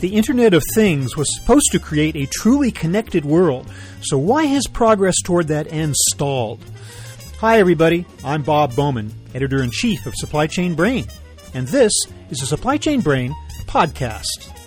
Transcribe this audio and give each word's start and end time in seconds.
The 0.00 0.16
Internet 0.16 0.54
of 0.54 0.64
Things 0.74 1.14
was 1.14 1.28
supposed 1.38 1.72
to 1.72 1.78
create 1.78 2.16
a 2.16 2.24
truly 2.24 2.70
connected 2.70 3.22
world, 3.22 3.70
so 4.00 4.16
why 4.16 4.44
has 4.44 4.66
progress 4.66 5.20
toward 5.22 5.48
that 5.48 5.70
end 5.70 5.94
stalled? 5.94 6.64
Hi, 7.40 7.58
everybody. 7.58 8.06
I'm 8.24 8.42
Bob 8.42 8.74
Bowman, 8.74 9.12
editor 9.34 9.62
in 9.62 9.70
chief 9.70 10.06
of 10.06 10.14
Supply 10.14 10.46
Chain 10.46 10.74
Brain, 10.74 11.06
and 11.52 11.68
this 11.68 11.92
is 12.30 12.40
a 12.40 12.46
Supply 12.46 12.78
Chain 12.78 13.02
Brain 13.02 13.36
podcast. 13.66 14.59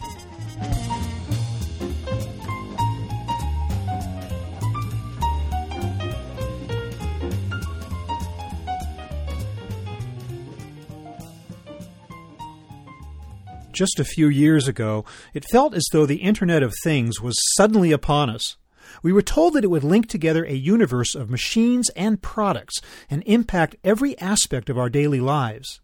Just 13.73 13.99
a 13.99 14.05
few 14.05 14.27
years 14.27 14.67
ago, 14.67 15.03
it 15.33 15.49
felt 15.49 15.73
as 15.73 15.83
though 15.91 16.05
the 16.05 16.17
Internet 16.17 16.61
of 16.61 16.75
Things 16.83 17.19
was 17.19 17.35
suddenly 17.57 17.91
upon 17.91 18.29
us. 18.29 18.55
We 19.01 19.11
were 19.11 19.23
told 19.23 19.53
that 19.53 19.63
it 19.63 19.71
would 19.71 19.83
link 19.83 20.07
together 20.07 20.45
a 20.45 20.53
universe 20.53 21.15
of 21.15 21.31
machines 21.31 21.89
and 21.95 22.21
products 22.21 22.81
and 23.09 23.23
impact 23.25 23.75
every 23.83 24.15
aspect 24.19 24.69
of 24.69 24.77
our 24.77 24.91
daily 24.91 25.19
lives. 25.19 25.81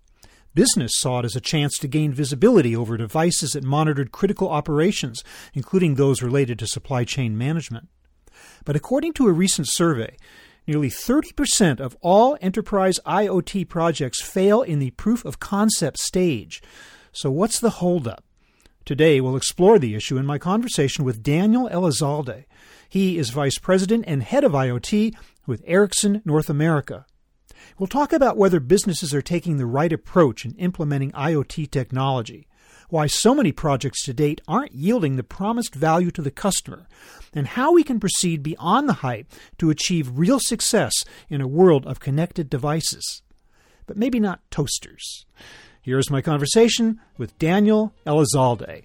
Business 0.53 0.91
saw 0.97 1.19
it 1.19 1.25
as 1.25 1.35
a 1.35 1.41
chance 1.41 1.79
to 1.79 1.87
gain 1.87 2.13
visibility 2.13 2.75
over 2.75 2.95
devices 2.95 3.53
that 3.53 3.63
monitored 3.63 4.11
critical 4.11 4.49
operations, 4.49 5.23
including 5.55 5.95
those 5.95 6.21
related 6.21 6.59
to 6.59 6.67
supply 6.67 7.03
chain 7.03 7.35
management. 7.35 7.87
But 8.65 8.75
according 8.75 9.13
to 9.13 9.27
a 9.27 9.33
recent 9.33 9.67
survey, 9.67 10.15
nearly 10.67 10.91
30% 10.91 11.79
of 11.79 11.97
all 12.01 12.37
enterprise 12.39 12.99
IoT 13.07 13.67
projects 13.67 14.21
fail 14.21 14.61
in 14.61 14.77
the 14.77 14.91
proof 14.91 15.25
of 15.25 15.39
concept 15.39 15.97
stage. 15.97 16.61
So, 17.21 17.29
what's 17.29 17.59
the 17.59 17.81
holdup? 17.81 18.23
Today, 18.85 19.19
we'll 19.19 19.35
explore 19.35 19.77
the 19.77 19.93
issue 19.93 20.15
in 20.15 20.25
my 20.25 20.37
conversation 20.37 21.03
with 21.03 21.21
Daniel 21.21 21.67
Elizalde. 21.67 22.45
He 22.87 23.17
is 23.17 23.31
Vice 23.31 23.57
President 23.57 24.05
and 24.07 24.23
Head 24.23 24.45
of 24.45 24.53
IoT 24.53 25.13
with 25.45 25.61
Ericsson 25.67 26.21
North 26.23 26.49
America. 26.49 27.05
We'll 27.77 27.87
talk 27.87 28.13
about 28.13 28.37
whether 28.37 28.61
businesses 28.61 29.13
are 29.13 29.21
taking 29.21 29.57
the 29.57 29.65
right 29.65 29.91
approach 29.91 30.45
in 30.45 30.55
implementing 30.55 31.11
IoT 31.11 31.69
technology, 31.71 32.47
why 32.87 33.07
so 33.07 33.35
many 33.35 33.51
projects 33.51 34.01
to 34.05 34.13
date 34.13 34.39
aren't 34.47 34.71
yielding 34.71 35.17
the 35.17 35.23
promised 35.23 35.75
value 35.75 36.11
to 36.11 36.21
the 36.21 36.31
customer, 36.31 36.87
and 37.33 37.47
how 37.47 37.73
we 37.73 37.83
can 37.83 37.99
proceed 37.99 38.41
beyond 38.41 38.87
the 38.87 39.03
hype 39.03 39.27
to 39.57 39.69
achieve 39.69 40.17
real 40.17 40.39
success 40.39 40.93
in 41.27 41.41
a 41.41 41.49
world 41.49 41.85
of 41.85 41.99
connected 41.99 42.49
devices. 42.49 43.23
But 43.87 43.97
maybe 43.97 44.21
not 44.21 44.39
toasters. 44.49 45.25
Here's 45.89 46.11
my 46.11 46.21
conversation 46.21 46.99
with 47.17 47.35
Daniel 47.39 47.95
Elizalde. 48.05 48.83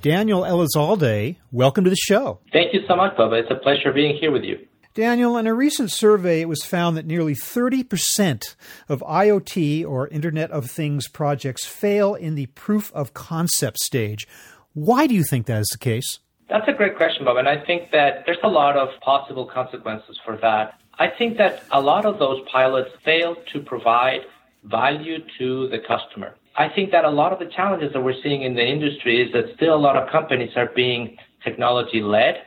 Daniel 0.00 0.44
Elizalde, 0.44 1.36
welcome 1.52 1.84
to 1.84 1.90
the 1.90 1.96
show. 1.96 2.40
Thank 2.50 2.72
you 2.72 2.80
so 2.88 2.96
much, 2.96 3.14
Bob. 3.18 3.34
It's 3.34 3.50
a 3.50 3.56
pleasure 3.56 3.92
being 3.92 4.16
here 4.16 4.32
with 4.32 4.44
you. 4.44 4.69
Daniel, 4.94 5.36
in 5.36 5.46
a 5.46 5.54
recent 5.54 5.92
survey, 5.92 6.40
it 6.40 6.48
was 6.48 6.64
found 6.64 6.96
that 6.96 7.06
nearly 7.06 7.32
30% 7.32 8.56
of 8.88 9.00
IoT 9.02 9.86
or 9.86 10.08
Internet 10.08 10.50
of 10.50 10.68
Things 10.68 11.06
projects 11.06 11.64
fail 11.64 12.16
in 12.16 12.34
the 12.34 12.46
proof 12.46 12.90
of 12.92 13.14
concept 13.14 13.78
stage. 13.78 14.26
Why 14.74 15.06
do 15.06 15.14
you 15.14 15.22
think 15.22 15.46
that 15.46 15.60
is 15.60 15.68
the 15.68 15.78
case? 15.78 16.18
That's 16.48 16.66
a 16.66 16.72
great 16.72 16.96
question, 16.96 17.24
Bob. 17.24 17.36
And 17.36 17.48
I 17.48 17.64
think 17.64 17.92
that 17.92 18.24
there's 18.26 18.42
a 18.42 18.48
lot 18.48 18.76
of 18.76 18.88
possible 19.00 19.46
consequences 19.46 20.18
for 20.24 20.36
that. 20.38 20.74
I 20.98 21.06
think 21.08 21.38
that 21.38 21.62
a 21.70 21.80
lot 21.80 22.04
of 22.04 22.18
those 22.18 22.40
pilots 22.50 22.90
fail 23.04 23.36
to 23.52 23.60
provide 23.60 24.22
value 24.64 25.18
to 25.38 25.68
the 25.68 25.78
customer. 25.78 26.34
I 26.56 26.68
think 26.68 26.90
that 26.90 27.04
a 27.04 27.10
lot 27.10 27.32
of 27.32 27.38
the 27.38 27.46
challenges 27.46 27.92
that 27.92 28.02
we're 28.02 28.20
seeing 28.24 28.42
in 28.42 28.54
the 28.54 28.66
industry 28.66 29.22
is 29.22 29.32
that 29.34 29.54
still 29.54 29.76
a 29.76 29.78
lot 29.78 29.96
of 29.96 30.10
companies 30.10 30.50
are 30.56 30.68
being 30.74 31.16
technology 31.44 32.02
led 32.02 32.42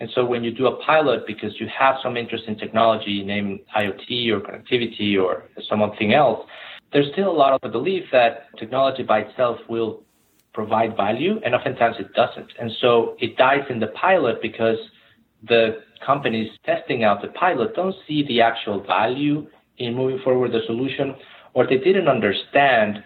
and 0.00 0.08
so 0.14 0.24
when 0.24 0.44
you 0.44 0.52
do 0.52 0.66
a 0.66 0.84
pilot 0.84 1.26
because 1.26 1.58
you 1.58 1.66
have 1.76 1.96
some 2.02 2.16
interest 2.16 2.44
in 2.46 2.56
technology, 2.56 3.24
name 3.24 3.60
IoT 3.76 4.30
or 4.30 4.40
connectivity 4.40 5.20
or 5.20 5.44
something 5.68 6.14
else, 6.14 6.46
there's 6.92 7.10
still 7.12 7.30
a 7.30 7.36
lot 7.36 7.52
of 7.52 7.60
the 7.60 7.68
belief 7.68 8.04
that 8.12 8.46
technology 8.58 9.02
by 9.02 9.20
itself 9.20 9.58
will 9.68 10.02
provide 10.54 10.96
value, 10.96 11.40
and 11.44 11.54
oftentimes 11.54 11.96
it 11.98 12.12
doesn't. 12.14 12.50
And 12.58 12.70
so 12.80 13.16
it 13.18 13.36
dies 13.36 13.64
in 13.70 13.80
the 13.80 13.88
pilot 13.88 14.40
because 14.40 14.78
the 15.46 15.82
companies 16.04 16.50
testing 16.64 17.04
out 17.04 17.22
the 17.22 17.28
pilot 17.28 17.74
don't 17.74 17.94
see 18.06 18.26
the 18.26 18.40
actual 18.40 18.82
value 18.82 19.46
in 19.78 19.94
moving 19.94 20.20
forward 20.24 20.52
the 20.52 20.60
solution, 20.66 21.14
or 21.54 21.66
they 21.66 21.78
didn't 21.78 22.08
understand 22.08 23.02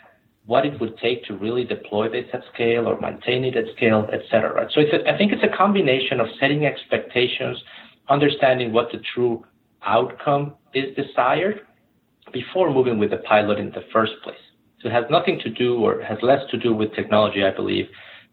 what 0.47 0.67
it 0.67 0.81
would 0.81 0.99
take 0.99 1.25
to 1.25 1.37
really 1.37 1.65
deploy 1.65 2.09
this 2.09 2.27
at 2.33 2.43
scale 2.53 2.89
or 2.89 3.01
maintain 3.01 3.45
it 3.45 3.57
at 3.57 3.65
scale, 3.77 4.09
et 4.13 4.21
cetera. 4.31 4.69
So 4.73 4.81
a, 4.81 5.13
I 5.13 5.17
think 5.17 5.33
it's 5.33 5.45
a 5.45 5.57
combination 5.57 6.19
of 6.21 6.27
setting 6.41 6.67
expectations, 6.67 7.63
understanding 8.09 8.73
what 8.73 8.91
the 8.91 9.01
true 9.15 9.45
outcome 9.85 10.55
is 10.75 10.95
desired 10.97 11.61
before 12.33 12.73
moving 12.73 12.99
with 12.99 13.11
the 13.11 13.19
pilot 13.19 13.59
in 13.59 13.71
the 13.71 13.85
first 13.93 14.13
place. 14.25 14.37
So 14.81 14.89
it 14.89 14.93
has 14.93 15.05
nothing 15.11 15.39
to 15.45 15.51
do 15.51 15.77
or 15.77 16.03
has 16.03 16.19
less 16.23 16.41
to 16.51 16.59
do 16.59 16.75
with 16.75 16.93
technology, 16.95 17.45
I 17.45 17.55
believe, 17.55 17.87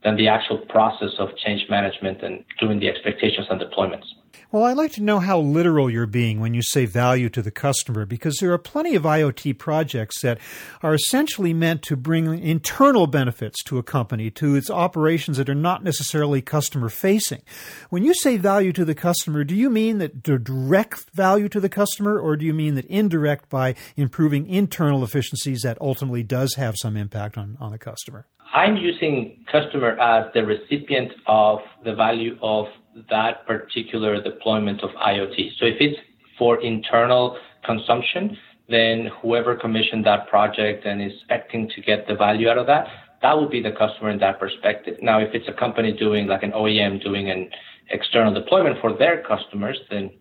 than 0.03 0.15
the 0.15 0.27
actual 0.27 0.59
process 0.69 1.11
of 1.19 1.29
change 1.45 1.63
management 1.69 2.23
and 2.23 2.43
doing 2.59 2.79
the 2.79 2.87
expectations 2.87 3.47
and 3.49 3.61
deployments. 3.61 4.05
Well, 4.51 4.63
I'd 4.63 4.77
like 4.77 4.93
to 4.93 5.03
know 5.03 5.19
how 5.19 5.39
literal 5.39 5.89
you're 5.89 6.05
being 6.05 6.39
when 6.39 6.53
you 6.53 6.61
say 6.61 6.85
value 6.85 7.29
to 7.29 7.41
the 7.41 7.51
customer, 7.51 8.05
because 8.05 8.37
there 8.37 8.51
are 8.51 8.57
plenty 8.57 8.95
of 8.95 9.03
IoT 9.03 9.57
projects 9.57 10.21
that 10.21 10.39
are 10.81 10.93
essentially 10.93 11.53
meant 11.53 11.81
to 11.83 11.95
bring 11.95 12.39
internal 12.39 13.07
benefits 13.07 13.63
to 13.65 13.77
a 13.77 13.83
company, 13.83 14.31
to 14.31 14.55
its 14.55 14.69
operations 14.69 15.37
that 15.37 15.49
are 15.49 15.55
not 15.55 15.83
necessarily 15.83 16.41
customer 16.41 16.89
facing. 16.89 17.41
When 17.89 18.03
you 18.03 18.13
say 18.13 18.37
value 18.37 18.73
to 18.73 18.85
the 18.85 18.95
customer, 18.95 19.43
do 19.43 19.55
you 19.55 19.69
mean 19.69 19.99
that 19.99 20.23
direct 20.23 21.09
value 21.13 21.49
to 21.49 21.59
the 21.59 21.69
customer, 21.69 22.19
or 22.19 22.35
do 22.35 22.45
you 22.45 22.53
mean 22.53 22.75
that 22.75 22.85
indirect 22.85 23.49
by 23.49 23.75
improving 23.95 24.47
internal 24.47 25.03
efficiencies 25.03 25.61
that 25.61 25.77
ultimately 25.79 26.23
does 26.23 26.55
have 26.55 26.75
some 26.77 26.97
impact 26.97 27.37
on, 27.37 27.57
on 27.59 27.71
the 27.71 27.77
customer? 27.77 28.25
I'm 28.53 28.77
using 28.77 29.45
customer 29.51 29.99
as 29.99 30.31
the 30.33 30.43
recipient 30.45 31.11
of 31.27 31.59
the 31.83 31.93
value 31.93 32.37
of 32.41 32.65
that 33.09 33.45
particular 33.45 34.21
deployment 34.21 34.81
of 34.81 34.89
IoT. 34.91 35.51
So 35.59 35.65
if 35.65 35.75
it's 35.79 35.99
for 36.37 36.61
internal 36.61 37.37
consumption, 37.63 38.37
then 38.67 39.09
whoever 39.21 39.55
commissioned 39.55 40.05
that 40.05 40.27
project 40.29 40.85
and 40.85 41.01
is 41.01 41.11
expecting 41.13 41.69
to 41.75 41.81
get 41.81 42.07
the 42.07 42.15
value 42.15 42.49
out 42.49 42.57
of 42.57 42.67
that, 42.67 42.87
that 43.21 43.37
would 43.37 43.51
be 43.51 43.61
the 43.61 43.71
customer 43.71 44.09
in 44.09 44.19
that 44.19 44.39
perspective. 44.39 44.97
Now, 45.01 45.19
if 45.19 45.33
it's 45.33 45.47
a 45.47 45.53
company 45.53 45.91
doing 45.91 46.27
like 46.27 46.43
an 46.43 46.51
OEM 46.51 47.03
doing 47.03 47.29
an 47.29 47.49
external 47.89 48.33
deployment 48.33 48.79
for 48.79 48.95
their 48.95 49.23
customers, 49.23 49.77
then 49.89 50.11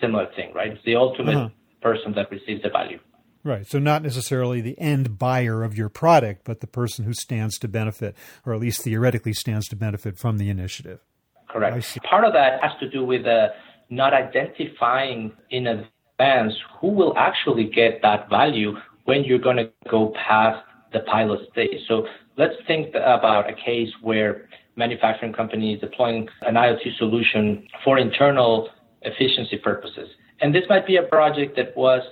similar 0.00 0.26
thing, 0.34 0.52
right? 0.54 0.72
It's 0.72 0.84
the 0.84 0.96
ultimate 0.96 1.36
uh-huh. 1.36 1.48
person 1.82 2.14
that 2.14 2.30
receives 2.30 2.62
the 2.62 2.70
value. 2.70 2.98
Right. 3.42 3.66
So 3.66 3.78
not 3.78 4.02
necessarily 4.02 4.60
the 4.60 4.78
end 4.78 5.18
buyer 5.18 5.62
of 5.62 5.76
your 5.76 5.88
product, 5.88 6.42
but 6.44 6.60
the 6.60 6.66
person 6.66 7.04
who 7.04 7.14
stands 7.14 7.58
to 7.60 7.68
benefit, 7.68 8.14
or 8.44 8.52
at 8.52 8.60
least 8.60 8.82
theoretically 8.82 9.32
stands 9.32 9.66
to 9.68 9.76
benefit 9.76 10.18
from 10.18 10.36
the 10.38 10.50
initiative. 10.50 11.00
Correct. 11.48 11.98
Part 12.02 12.24
of 12.24 12.32
that 12.34 12.62
has 12.62 12.72
to 12.80 12.88
do 12.88 13.04
with 13.04 13.26
uh, 13.26 13.48
not 13.88 14.12
identifying 14.12 15.32
in 15.50 15.66
advance 15.66 16.54
who 16.80 16.88
will 16.88 17.16
actually 17.16 17.64
get 17.64 18.02
that 18.02 18.28
value 18.28 18.74
when 19.04 19.24
you're 19.24 19.38
going 19.38 19.56
to 19.56 19.70
go 19.90 20.12
past 20.28 20.64
the 20.92 21.00
pilot 21.00 21.40
stage. 21.50 21.80
So 21.88 22.06
let's 22.36 22.54
think 22.66 22.94
about 22.94 23.48
a 23.48 23.54
case 23.54 23.88
where 24.02 24.48
manufacturing 24.76 25.32
company 25.32 25.74
is 25.74 25.80
deploying 25.80 26.28
an 26.42 26.54
IoT 26.54 26.96
solution 26.98 27.66
for 27.84 27.98
internal 27.98 28.68
efficiency 29.02 29.58
purposes. 29.58 30.08
And 30.40 30.54
this 30.54 30.64
might 30.68 30.86
be 30.86 30.96
a 30.96 31.02
project 31.02 31.56
that 31.56 31.76
was 31.76 32.02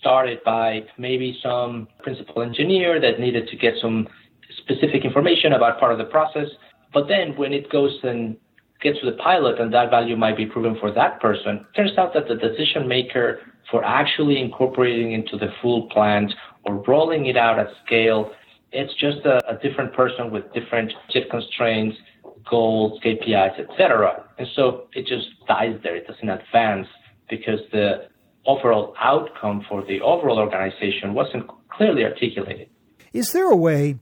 started 0.00 0.42
by 0.44 0.84
maybe 0.98 1.38
some 1.42 1.88
principal 2.02 2.42
engineer 2.42 3.00
that 3.00 3.20
needed 3.20 3.48
to 3.48 3.56
get 3.56 3.74
some 3.80 4.08
specific 4.58 5.04
information 5.04 5.52
about 5.52 5.78
part 5.78 5.92
of 5.92 5.98
the 5.98 6.04
process. 6.04 6.48
But 6.92 7.08
then 7.08 7.36
when 7.36 7.52
it 7.52 7.70
goes 7.70 7.98
and 8.02 8.36
gets 8.80 9.00
to 9.00 9.06
the 9.06 9.16
pilot 9.16 9.60
and 9.60 9.72
that 9.72 9.90
value 9.90 10.16
might 10.16 10.36
be 10.36 10.46
proven 10.46 10.76
for 10.78 10.90
that 10.92 11.20
person, 11.20 11.64
turns 11.74 11.96
out 11.96 12.12
that 12.14 12.28
the 12.28 12.34
decision 12.34 12.86
maker 12.88 13.40
for 13.70 13.84
actually 13.84 14.40
incorporating 14.40 15.12
into 15.12 15.36
the 15.36 15.48
full 15.62 15.88
plant 15.88 16.32
or 16.64 16.82
rolling 16.86 17.26
it 17.26 17.36
out 17.36 17.58
at 17.58 17.68
scale, 17.86 18.32
it's 18.72 18.92
just 18.94 19.18
a, 19.24 19.40
a 19.48 19.56
different 19.62 19.92
person 19.94 20.30
with 20.30 20.52
different 20.52 20.92
budget 21.06 21.30
constraints, 21.30 21.96
goals, 22.48 23.00
KPIs, 23.04 23.60
etc. 23.60 24.24
And 24.38 24.48
so 24.54 24.88
it 24.94 25.06
just 25.06 25.28
dies 25.46 25.78
there. 25.82 25.96
It 25.96 26.06
doesn't 26.06 26.28
advance 26.28 26.86
because 27.28 27.60
the 27.70 28.08
overall 28.46 28.94
outcome 29.00 29.64
for 29.68 29.84
the 29.84 30.00
overall 30.00 30.38
organization 30.38 31.14
wasn't 31.14 31.48
clearly 31.70 32.04
articulated. 32.04 32.68
Is 33.12 33.32
there 33.32 33.50
a 33.50 33.56
way 33.56 33.96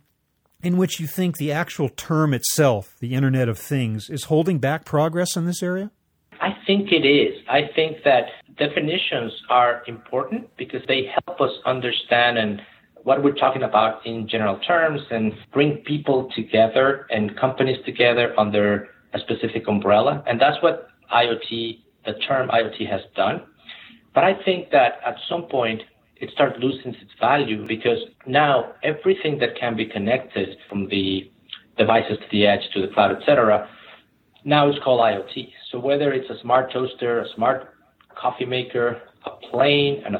in 0.63 0.77
which 0.77 1.01
you 1.01 1.07
think 1.07 1.37
the 1.37 1.53
actual 1.53 1.89
term 1.89 2.35
itself, 2.35 2.97
the 3.01 3.15
Internet 3.15 3.49
of 3.49 3.59
Things, 3.59 4.11
is 4.11 4.25
holding 4.25 4.59
back 4.59 4.85
progress 4.85 5.37
in 5.37 5.47
this 5.47 5.63
area? 5.63 5.91
I 6.41 6.57
think 6.67 6.93
it 6.93 7.07
is. 7.07 7.43
I 7.49 7.69
think 7.75 7.99
that 8.05 8.27
definitions 8.57 9.33
are 9.49 9.83
important 9.87 10.55
because 10.57 10.81
they 10.89 11.11
help 11.27 11.41
us 11.41 11.53
understand 11.67 12.39
and 12.39 12.63
what 13.03 13.23
we're 13.23 13.35
talking 13.35 13.63
about 13.63 14.05
in 14.07 14.29
general 14.29 14.59
terms 14.59 15.01
and 15.11 15.33
bring 15.53 15.79
people 15.79 16.31
together 16.35 17.07
and 17.11 17.37
companies 17.37 17.79
together 17.85 18.39
under 18.39 18.89
a 19.15 19.19
specific 19.19 19.67
umbrella. 19.69 20.23
And 20.27 20.41
that's 20.41 20.63
what 20.63 20.89
IoT, 21.13 21.81
the 22.05 22.13
term 22.27 22.49
IoT 22.49 22.89
has 22.89 23.01
done. 23.17 23.43
But 24.15 24.25
I 24.25 24.35
think 24.45 24.71
that 24.71 25.01
at 25.07 25.17
some 25.29 25.45
point 25.45 25.83
it 26.17 26.31
starts 26.33 26.57
losing 26.61 26.95
its 26.95 27.13
value 27.19 27.67
because 27.67 27.99
now 28.27 28.73
everything 28.83 29.39
that 29.39 29.57
can 29.59 29.77
be 29.77 29.87
connected 29.87 30.57
from 30.69 30.89
the 30.89 31.31
devices 31.79 32.19
to 32.19 32.27
the 32.31 32.47
edge 32.47 32.61
to 32.75 32.83
the 32.83 32.93
cloud, 32.93 33.17
etc., 33.17 33.69
now 34.45 34.69
it's 34.69 34.79
called 34.83 35.01
IoT. 35.01 35.51
So 35.71 35.79
whether 35.79 36.13
it's 36.13 36.29
a 36.31 36.41
smart 36.41 36.73
toaster, 36.73 37.21
a 37.21 37.27
smart 37.35 37.75
coffee 38.17 38.47
maker, 38.47 39.01
a 39.27 39.31
plane, 39.51 40.03
an 40.07 40.17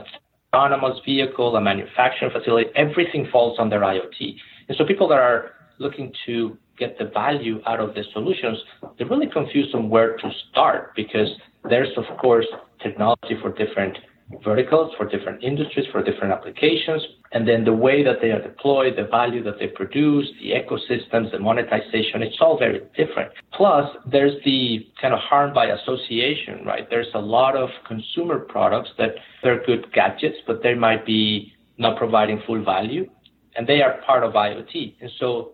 autonomous 0.53 0.99
vehicle, 1.05 1.57
a 1.57 1.61
manufacturing 1.61 2.31
facility, 2.31 2.71
everything 2.77 3.29
falls 3.33 3.59
under 3.59 3.81
IoT. 3.81 4.37
And 4.69 4.77
so 4.77 4.85
people 4.85 5.09
that 5.09 5.19
are 5.19 5.53
looking 5.79 6.13
to 6.27 6.57
get 6.79 6.99
the 6.99 7.07
value 7.07 7.61
out 7.67 7.81
of 7.81 7.95
the 7.95 8.05
solutions, 8.13 8.59
they're 8.97 9.07
really 9.07 9.29
confused 9.29 9.75
on 9.75 9.89
where 9.89 10.17
to 10.17 10.31
start 10.51 10.95
because 10.95 11.29
there's, 11.69 11.97
of 11.97 12.05
course, 12.19 12.47
technology 12.83 13.37
for 13.41 13.53
different 13.53 13.97
verticals, 14.45 14.93
for 14.97 15.09
different 15.09 15.43
industries, 15.43 15.87
for 15.91 16.03
different 16.03 16.33
applications. 16.33 17.03
And 17.33 17.47
then 17.47 17.65
the 17.65 17.73
way 17.73 18.05
that 18.05 18.21
they 18.21 18.31
are 18.31 18.41
deployed, 18.41 18.95
the 18.97 19.05
value 19.05 19.43
that 19.45 19.59
they 19.59 19.67
produce, 19.67 20.29
the 20.41 20.51
ecosystems, 20.51 21.33
the 21.33 21.39
monetization, 21.39 22.23
it's 22.23 22.37
all 22.41 22.59
very 22.59 22.81
different. 22.97 23.33
Plus, 23.53 23.91
there's 24.11 24.35
the 24.45 24.87
kind 25.01 25.15
of 25.15 25.21
harm 25.21 25.53
by 25.53 25.67
association, 25.67 26.65
right? 26.65 26.89
There's 26.89 27.09
a 27.15 27.21
lot 27.21 27.57
of 27.57 27.71
consumer 27.87 28.39
products 28.39 28.91
that 28.99 29.15
they're 29.43 29.65
good 29.65 29.93
gadgets, 29.93 30.37
but 30.47 30.63
they 30.63 30.75
might 30.75 31.05
be 31.05 31.53
not 31.79 31.97
providing 31.99 32.43
full 32.47 32.65
value. 32.65 33.09
And 33.57 33.67
they 33.67 33.83
are 33.83 34.01
part 34.07 34.23
of 34.23 34.35
IoT. 34.35 34.95
And 35.01 35.11
so 35.19 35.53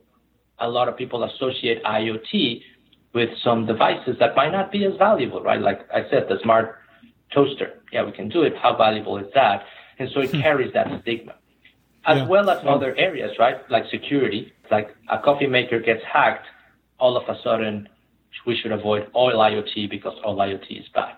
a 0.59 0.69
lot 0.69 0.89
of 0.89 0.97
people 0.97 1.25
associate 1.25 1.83
IoT 1.85 2.61
with 3.15 3.31
some 3.43 3.65
devices 3.65 4.17
that 4.21 4.37
might 4.37 4.53
not 4.53 4.71
be 4.71 4.85
as 4.85 4.93
valuable, 4.99 5.43
right? 5.43 5.61
Like 5.61 5.89
I 5.93 6.03
said, 6.11 6.27
the 6.29 6.37
smart 6.43 6.77
toaster. 7.33 7.81
Yeah, 7.93 8.05
we 8.05 8.13
can 8.13 8.29
do 8.29 8.43
it. 8.43 8.55
How 8.57 8.77
valuable 8.77 9.19
is 9.19 9.27
that? 9.35 9.65
And 9.99 10.09
so 10.13 10.21
it 10.21 10.31
hmm. 10.31 10.41
carries 10.41 10.73
that 10.75 10.87
stigma. 11.03 11.35
As 12.07 12.19
yeah. 12.19 12.27
well 12.27 12.49
as 12.51 12.65
other 12.65 12.95
areas, 12.97 13.33
right? 13.39 13.57
Like 13.71 13.85
security, 13.91 14.53
like 14.71 14.95
a 15.11 15.19
coffee 15.19 15.47
maker 15.47 15.81
gets 15.81 16.03
hacked, 16.05 16.47
all 16.99 17.17
of 17.17 17.29
a 17.29 17.41
sudden 17.43 17.89
we 18.47 18.57
should 18.57 18.73
avoid 18.73 19.09
all 19.13 19.33
IoT 19.33 19.91
because 19.91 20.15
all 20.25 20.37
IoT 20.37 20.81
is 20.81 20.89
bad. 20.95 21.17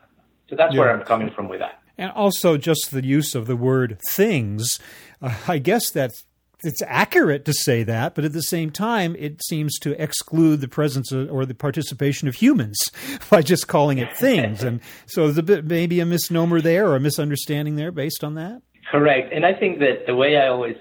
So 0.49 0.57
that's 0.57 0.75
yeah. 0.75 0.81
where 0.81 0.99
I'm 0.99 1.05
coming 1.05 1.31
from 1.31 1.49
with 1.49 1.61
that. 1.61 1.81
And 1.99 2.11
also 2.13 2.57
just 2.57 2.91
the 2.91 3.05
use 3.05 3.35
of 3.35 3.47
the 3.47 3.57
word 3.57 3.99
things. 4.09 4.79
Uh, 5.21 5.35
I 5.47 5.59
guess 5.59 5.91
that's 5.91 6.25
it's 6.65 6.83
accurate 6.87 7.45
to 7.45 7.53
say 7.53 7.83
that, 7.85 8.15
but 8.15 8.25
at 8.25 8.33
the 8.33 8.43
same 8.43 8.71
time, 8.71 9.15
it 9.19 9.43
seems 9.45 9.79
to 9.81 10.01
exclude 10.03 10.61
the 10.61 10.69
presence 10.69 11.13
of, 11.13 11.31
or 11.31 11.47
the 11.47 11.55
participation 11.55 12.27
of 12.27 12.35
humans 12.35 12.79
by 13.31 13.43
just 13.43 13.69
calling 13.69 13.99
it 13.99 14.17
things. 14.17 14.63
and 14.63 14.81
so 15.07 15.25
there's 15.25 15.39
a 15.39 15.43
bit 15.43 15.65
maybe 15.65 16.01
a 16.01 16.07
misnomer 16.07 16.61
there 16.61 16.89
or 16.89 16.97
a 16.97 17.01
misunderstanding 17.01 17.77
there 17.77 17.93
based 17.93 18.25
on 18.25 18.35
that. 18.35 18.63
Correct. 18.91 19.33
And 19.33 19.45
I 19.45 19.53
think 19.53 19.79
that 19.81 20.07
the 20.07 20.17
way 20.17 20.37
I 20.37 20.49
always 20.49 20.77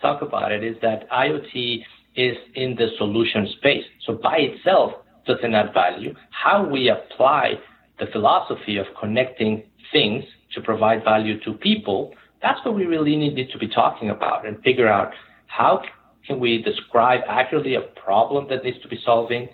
talk 0.00 0.22
about 0.22 0.52
it 0.52 0.62
is 0.62 0.76
that 0.80 1.10
IoT 1.10 1.84
is 2.16 2.36
in 2.54 2.76
the 2.76 2.88
solution 2.96 3.48
space. 3.58 3.84
So 4.06 4.14
by 4.14 4.36
itself 4.38 4.92
doesn't 5.26 5.54
add 5.54 5.74
value. 5.74 6.14
How 6.30 6.64
we 6.64 6.88
apply 6.88 7.54
the 7.98 8.06
philosophy 8.06 8.76
of 8.76 8.86
connecting 8.98 9.62
things 9.92 10.24
to 10.54 10.60
provide 10.60 11.04
value 11.04 11.38
to 11.40 11.52
people 11.52 12.14
that's 12.42 12.64
what 12.64 12.74
we 12.74 12.84
really 12.84 13.16
need 13.16 13.48
to 13.50 13.58
be 13.58 13.68
talking 13.68 14.10
about 14.10 14.46
and 14.46 14.62
figure 14.62 14.88
out 14.88 15.12
how 15.46 15.82
can 16.26 16.38
we 16.38 16.62
describe 16.62 17.20
accurately 17.28 17.74
a 17.74 17.80
problem 17.80 18.46
that 18.50 18.62
needs 18.64 18.80
to 18.82 18.88
be 18.88 18.98
solving? 19.04 19.48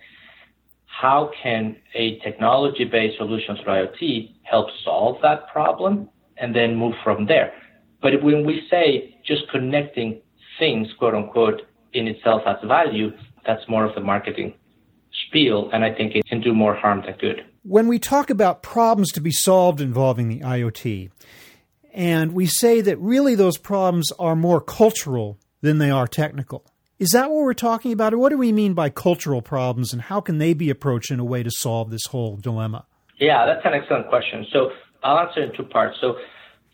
How 0.86 1.30
can 1.42 1.76
a 1.94 2.18
technology-based 2.20 3.16
solution 3.16 3.56
to 3.56 3.62
IoT 3.62 4.34
help 4.42 4.68
solve 4.84 5.16
that 5.22 5.48
problem 5.48 6.08
and 6.36 6.54
then 6.54 6.76
move 6.76 6.94
from 7.02 7.26
there? 7.26 7.52
But 8.02 8.22
when 8.22 8.44
we 8.44 8.66
say 8.70 9.18
just 9.24 9.48
connecting 9.50 10.20
things, 10.58 10.88
quote 10.98 11.14
unquote, 11.14 11.62
in 11.92 12.06
itself 12.08 12.42
has 12.44 12.56
value, 12.66 13.10
that's 13.46 13.66
more 13.68 13.84
of 13.84 13.94
the 13.94 14.00
marketing 14.00 14.54
spiel, 15.28 15.70
and 15.72 15.84
I 15.84 15.94
think 15.94 16.14
it 16.14 16.26
can 16.26 16.40
do 16.40 16.52
more 16.52 16.74
harm 16.74 17.02
than 17.06 17.16
good. 17.18 17.44
When 17.62 17.88
we 17.88 17.98
talk 17.98 18.30
about 18.30 18.62
problems 18.62 19.10
to 19.12 19.20
be 19.20 19.30
solved 19.30 19.80
involving 19.80 20.28
the 20.28 20.40
IoT, 20.40 21.10
and 21.94 22.32
we 22.32 22.46
say 22.46 22.80
that 22.80 22.98
really 22.98 23.36
those 23.36 23.56
problems 23.56 24.10
are 24.18 24.34
more 24.34 24.60
cultural 24.60 25.38
than 25.62 25.78
they 25.78 25.90
are 25.90 26.08
technical. 26.08 26.66
Is 26.98 27.10
that 27.10 27.30
what 27.30 27.44
we're 27.44 27.54
talking 27.54 27.92
about, 27.92 28.12
or 28.12 28.18
what 28.18 28.30
do 28.30 28.38
we 28.38 28.52
mean 28.52 28.74
by 28.74 28.90
cultural 28.90 29.42
problems, 29.42 29.92
and 29.92 30.02
how 30.02 30.20
can 30.20 30.38
they 30.38 30.54
be 30.54 30.70
approached 30.70 31.10
in 31.10 31.20
a 31.20 31.24
way 31.24 31.42
to 31.42 31.50
solve 31.50 31.90
this 31.90 32.06
whole 32.06 32.36
dilemma? 32.36 32.86
Yeah, 33.18 33.46
that's 33.46 33.64
an 33.64 33.74
excellent 33.74 34.08
question. 34.08 34.44
So 34.52 34.70
I'll 35.02 35.18
answer 35.18 35.42
in 35.42 35.56
two 35.56 35.62
parts. 35.62 35.96
So 36.00 36.16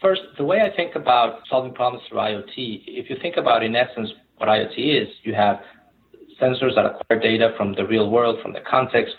first, 0.00 0.22
the 0.38 0.44
way 0.44 0.62
I 0.62 0.74
think 0.74 0.94
about 0.94 1.40
solving 1.48 1.74
problems 1.74 2.04
through 2.08 2.18
IoT, 2.18 2.84
if 2.86 3.10
you 3.10 3.16
think 3.20 3.36
about 3.36 3.62
in 3.62 3.76
essence 3.76 4.10
what 4.38 4.48
IoT 4.48 5.02
is, 5.02 5.08
you 5.22 5.34
have 5.34 5.60
sensors 6.40 6.74
that 6.76 6.86
acquire 6.86 7.20
data 7.20 7.52
from 7.56 7.74
the 7.74 7.86
real 7.86 8.08
world, 8.10 8.38
from 8.42 8.54
the 8.54 8.60
context, 8.60 9.14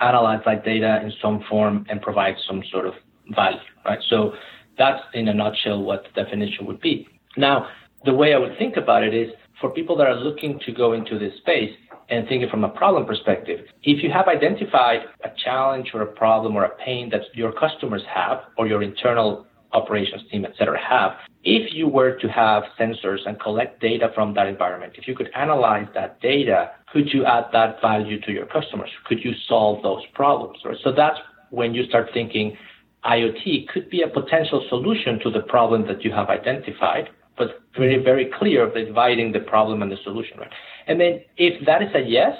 analyze 0.00 0.40
that 0.46 0.64
data 0.64 1.00
in 1.02 1.12
some 1.20 1.44
form, 1.50 1.84
and 1.90 2.00
provide 2.00 2.36
some 2.46 2.62
sort 2.70 2.86
of 2.86 2.94
value, 3.34 3.58
right? 3.84 3.98
So 4.08 4.32
that's 4.78 5.02
in 5.14 5.28
a 5.28 5.34
nutshell 5.34 5.82
what 5.82 6.04
the 6.04 6.22
definition 6.22 6.66
would 6.66 6.80
be. 6.80 7.08
Now, 7.36 7.68
the 8.04 8.14
way 8.14 8.32
I 8.34 8.38
would 8.38 8.56
think 8.58 8.76
about 8.76 9.02
it 9.02 9.14
is 9.14 9.30
for 9.60 9.70
people 9.70 9.96
that 9.96 10.06
are 10.06 10.14
looking 10.14 10.60
to 10.66 10.72
go 10.72 10.92
into 10.92 11.18
this 11.18 11.36
space 11.38 11.72
and 12.10 12.26
thinking 12.28 12.48
from 12.48 12.64
a 12.64 12.68
problem 12.68 13.04
perspective, 13.04 13.66
if 13.82 14.02
you 14.02 14.10
have 14.10 14.28
identified 14.28 15.00
a 15.24 15.30
challenge 15.44 15.90
or 15.92 16.02
a 16.02 16.06
problem 16.06 16.56
or 16.56 16.64
a 16.64 16.76
pain 16.76 17.10
that 17.10 17.22
your 17.34 17.52
customers 17.52 18.02
have 18.12 18.38
or 18.56 18.66
your 18.66 18.82
internal 18.82 19.46
operations 19.72 20.22
team, 20.30 20.46
et 20.46 20.52
cetera, 20.58 20.78
have, 20.80 21.12
if 21.44 21.74
you 21.74 21.86
were 21.86 22.18
to 22.18 22.28
have 22.28 22.62
sensors 22.80 23.18
and 23.26 23.38
collect 23.40 23.80
data 23.80 24.10
from 24.14 24.32
that 24.34 24.46
environment, 24.46 24.94
if 24.96 25.06
you 25.06 25.14
could 25.14 25.28
analyze 25.34 25.86
that 25.94 26.20
data, 26.20 26.70
could 26.90 27.12
you 27.12 27.26
add 27.26 27.44
that 27.52 27.80
value 27.82 28.20
to 28.22 28.32
your 28.32 28.46
customers? 28.46 28.90
Could 29.04 29.22
you 29.22 29.32
solve 29.46 29.82
those 29.82 30.02
problems? 30.14 30.58
So 30.82 30.92
that's 30.92 31.18
when 31.50 31.74
you 31.74 31.84
start 31.86 32.08
thinking 32.14 32.56
IoT 33.04 33.68
could 33.68 33.88
be 33.90 34.02
a 34.02 34.08
potential 34.08 34.64
solution 34.68 35.18
to 35.20 35.30
the 35.30 35.40
problem 35.40 35.86
that 35.86 36.04
you 36.04 36.12
have 36.12 36.28
identified, 36.28 37.10
but 37.36 37.60
very, 37.76 38.02
very 38.02 38.26
clear 38.26 38.66
of 38.66 38.74
dividing 38.74 39.32
the 39.32 39.40
problem 39.40 39.82
and 39.82 39.92
the 39.92 39.98
solution, 40.02 40.38
right? 40.38 40.50
And 40.86 41.00
then 41.00 41.22
if 41.36 41.64
that 41.66 41.82
is 41.82 41.94
a 41.94 42.00
yes, 42.00 42.36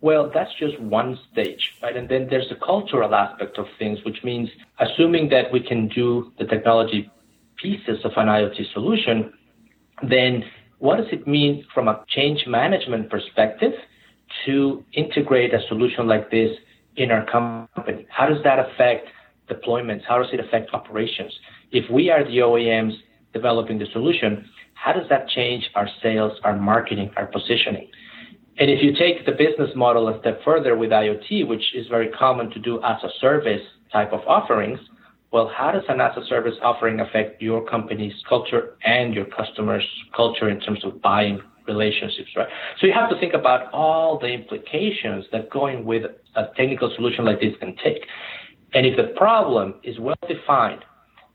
well, 0.00 0.30
that's 0.32 0.52
just 0.58 0.78
one 0.80 1.18
stage, 1.32 1.74
right? 1.82 1.96
And 1.96 2.08
then 2.08 2.28
there's 2.30 2.48
the 2.48 2.56
cultural 2.56 3.14
aspect 3.14 3.58
of 3.58 3.66
things, 3.78 3.98
which 4.04 4.22
means 4.22 4.48
assuming 4.78 5.30
that 5.30 5.52
we 5.52 5.60
can 5.60 5.88
do 5.88 6.32
the 6.38 6.44
technology 6.44 7.10
pieces 7.56 8.04
of 8.04 8.12
an 8.16 8.28
IoT 8.28 8.72
solution, 8.72 9.32
then 10.02 10.44
what 10.78 10.96
does 10.96 11.06
it 11.10 11.26
mean 11.26 11.64
from 11.72 11.88
a 11.88 12.04
change 12.08 12.46
management 12.46 13.10
perspective 13.10 13.72
to 14.44 14.84
integrate 14.92 15.54
a 15.54 15.60
solution 15.68 16.06
like 16.06 16.30
this 16.30 16.56
in 16.96 17.10
our 17.10 17.24
company? 17.24 18.06
How 18.10 18.28
does 18.28 18.42
that 18.44 18.58
affect 18.58 19.08
deployments? 19.48 20.02
How 20.06 20.18
does 20.22 20.32
it 20.32 20.40
affect 20.40 20.72
operations? 20.72 21.32
If 21.72 21.90
we 21.90 22.10
are 22.10 22.24
the 22.24 22.38
OEMs 22.38 22.94
developing 23.32 23.78
the 23.78 23.86
solution, 23.92 24.48
how 24.74 24.92
does 24.92 25.08
that 25.08 25.28
change 25.28 25.68
our 25.74 25.88
sales, 26.02 26.32
our 26.44 26.56
marketing, 26.56 27.10
our 27.16 27.26
positioning? 27.26 27.88
And 28.58 28.70
if 28.70 28.82
you 28.82 28.94
take 28.96 29.26
the 29.26 29.32
business 29.32 29.70
model 29.74 30.08
a 30.08 30.18
step 30.20 30.40
further 30.44 30.76
with 30.76 30.90
IoT, 30.90 31.46
which 31.46 31.74
is 31.74 31.86
very 31.88 32.08
common 32.08 32.50
to 32.50 32.58
do 32.58 32.82
as 32.82 33.02
a 33.02 33.08
service 33.20 33.60
type 33.92 34.12
of 34.12 34.20
offerings, 34.26 34.78
well, 35.32 35.50
how 35.54 35.72
does 35.72 35.82
an 35.88 36.00
as 36.00 36.16
a 36.16 36.24
service 36.26 36.54
offering 36.62 37.00
affect 37.00 37.42
your 37.42 37.64
company's 37.66 38.14
culture 38.28 38.76
and 38.84 39.12
your 39.12 39.26
customers' 39.26 39.86
culture 40.14 40.48
in 40.48 40.60
terms 40.60 40.84
of 40.84 41.02
buying 41.02 41.40
relationships, 41.66 42.30
right? 42.36 42.48
So 42.80 42.86
you 42.86 42.92
have 42.92 43.10
to 43.10 43.18
think 43.18 43.34
about 43.34 43.72
all 43.72 44.18
the 44.18 44.28
implications 44.28 45.26
that 45.32 45.50
going 45.50 45.84
with 45.84 46.04
a 46.36 46.44
technical 46.56 46.92
solution 46.94 47.24
like 47.24 47.40
this 47.40 47.54
can 47.58 47.76
take. 47.82 48.06
And 48.76 48.84
if 48.84 48.94
the 48.94 49.14
problem 49.16 49.76
is 49.84 49.98
well 49.98 50.18
defined 50.28 50.84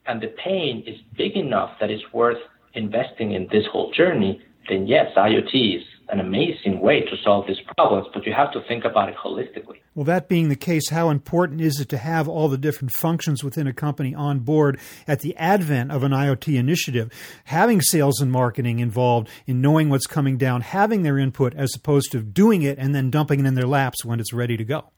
and 0.06 0.22
the 0.22 0.28
pain 0.28 0.84
is 0.86 1.00
big 1.18 1.36
enough 1.36 1.72
that 1.80 1.90
it's 1.90 2.14
worth 2.14 2.38
investing 2.76 3.32
in 3.32 3.48
this 3.52 3.66
whole 3.72 3.92
journey, 3.92 4.40
then 4.70 4.86
yes, 4.86 5.08
IoT 5.18 5.78
is 5.78 5.84
an 6.10 6.20
amazing 6.20 6.82
way 6.82 7.02
to 7.02 7.18
solve 7.24 7.48
these 7.48 7.58
problems, 7.76 8.06
but 8.14 8.28
you 8.28 8.34
have 8.34 8.52
to 8.52 8.62
think 8.68 8.86
about 8.86 9.10
it 9.10 9.16
holistically. 9.16 9.78
Well, 9.96 10.06
that 10.06 10.30
being 10.30 10.50
the 10.50 10.56
case, 10.56 10.92
how 10.92 11.10
important 11.10 11.62
is 11.62 11.80
it 11.80 11.90
to 11.90 11.98
have 11.98 12.28
all 12.28 12.48
the 12.48 12.60
different 12.60 12.92
functions 12.92 13.44
within 13.44 13.66
a 13.66 13.74
company 13.74 14.14
on 14.14 14.42
board 14.42 14.80
at 15.08 15.22
the 15.22 15.36
advent 15.36 15.92
of 15.92 16.04
an 16.04 16.12
IoT 16.12 16.60
initiative? 16.60 17.12
Having 17.46 17.82
sales 17.82 18.22
and 18.22 18.32
marketing 18.32 18.78
involved 18.78 19.30
in 19.48 19.62
knowing 19.62 19.90
what's 19.90 20.06
coming 20.06 20.38
down, 20.38 20.62
having 20.62 21.02
their 21.02 21.18
input 21.18 21.56
as 21.56 21.74
opposed 21.76 22.12
to 22.12 22.22
doing 22.22 22.62
it 22.62 22.78
and 22.78 22.94
then 22.94 23.10
dumping 23.10 23.40
it 23.40 23.48
in 23.48 23.56
their 23.56 23.66
laps 23.66 24.06
when 24.06 24.20
it's 24.20 24.32
ready 24.32 24.58
to 24.58 24.64
go. 24.64 24.92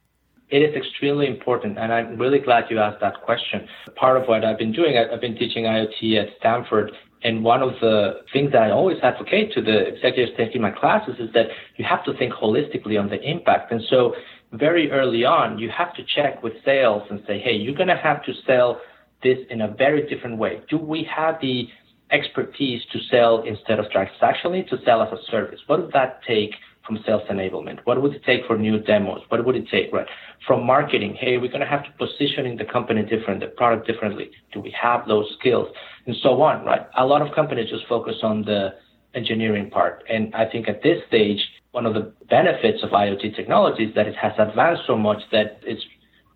It 0.50 0.62
is 0.62 0.76
extremely 0.76 1.28
important, 1.28 1.80
and 1.80 1.92
I'm 1.92 2.18
really 2.18 2.40
glad 2.40 2.66
you 2.70 2.80
asked 2.80 3.02
that 3.02 3.22
question. 3.22 3.68
Part 3.96 4.22
of 4.22 4.28
what 4.28 4.46
I've 4.46 4.58
been 4.58 4.74
doing, 4.74 4.98
I've 4.98 5.22
been 5.22 5.36
teaching 5.36 5.64
IoT 5.64 6.22
at 6.22 6.30
Stanford 6.40 6.92
and 7.24 7.44
one 7.44 7.62
of 7.62 7.72
the 7.80 8.22
things 8.34 8.52
that 8.52 8.64
I 8.64 8.72
always 8.72 8.98
advocate 9.02 9.54
to 9.54 9.62
the 9.62 9.88
executives 9.88 10.34
taking 10.38 10.62
my 10.62 10.72
classes 10.72 11.16
is 11.20 11.32
that 11.34 11.48
you 11.78 11.86
have 11.86 12.04
to 12.06 12.14
think 12.18 12.34
holistically 12.34 13.00
on 13.00 13.10
the 13.10 13.22
impact. 13.22 13.72
And 13.72 13.82
so 13.90 14.14
very 14.52 14.92
early 14.92 15.24
on, 15.24 15.58
you 15.58 15.70
have 15.70 15.94
to 15.96 16.04
check 16.16 16.44
with 16.44 16.54
sales 16.66 17.04
and 17.10 17.24
say, 17.26 17.40
hey, 17.40 17.54
you're 17.54 17.76
going 17.76 17.88
to 17.88 17.96
have 17.96 18.24
to 18.26 18.34
sell 18.46 18.82
this 19.24 19.38
in 19.50 19.62
a 19.62 19.70
very 19.70 20.08
different 20.08 20.38
way. 20.38 20.62
Do 20.70 20.78
we 20.78 21.08
have 21.16 21.40
the 21.42 21.68
expertise 22.12 22.82
to 22.92 23.00
sell 23.10 23.44
instead 23.44 23.80
of 23.80 23.86
transactionally 23.86 24.68
to 24.70 24.78
sell 24.84 25.02
as 25.02 25.12
a 25.14 25.32
service? 25.32 25.62
What 25.68 25.80
does 25.80 25.92
that 25.94 26.20
take 26.28 26.52
from 26.86 27.00
sales 27.06 27.24
enablement? 27.30 27.80
What 27.86 28.02
would 28.02 28.14
it 28.14 28.24
take 28.24 28.46
for 28.46 28.58
new 28.58 28.80
demos? 28.80 29.22
What 29.30 29.46
would 29.46 29.56
it 29.56 29.68
take, 29.70 29.92
right? 29.94 30.08
From 30.46 30.66
marketing, 30.66 31.16
hey, 31.20 31.38
we're 31.38 31.48
going 31.48 31.62
to 31.62 31.68
have 31.68 31.84
to 31.86 31.92
positioning 31.98 32.58
the 32.58 32.66
company 32.66 33.04
different, 33.04 33.40
the 33.40 33.48
product 33.48 33.88
differently. 33.88 34.32
Do 34.52 34.60
we 34.60 34.76
have 34.80 35.08
those 35.08 35.34
skills? 35.40 35.68
And 36.06 36.16
so 36.22 36.42
on, 36.42 36.66
right? 36.66 36.82
A 36.98 37.06
lot 37.06 37.22
of 37.22 37.34
companies 37.34 37.70
just 37.70 37.88
focus 37.88 38.16
on 38.24 38.44
the 38.44 38.76
engineering 39.16 39.70
part. 39.70 40.04
And 40.10 40.34
I 40.36 40.46
think 40.46 40.68
at 40.68 40.84
this 40.84 41.00
stage, 41.08 41.40
one 41.72 41.86
of 41.86 41.94
the 41.94 42.14
benefits 42.30 42.84
of 42.84 42.90
IoT 42.90 43.36
technology 43.36 43.86
is 43.86 43.96
that 43.96 44.08
it 44.08 44.16
has 44.16 44.34
advanced 44.38 44.84
so 44.86 44.98
much 44.98 45.20
that 45.32 45.60
it's 45.64 45.84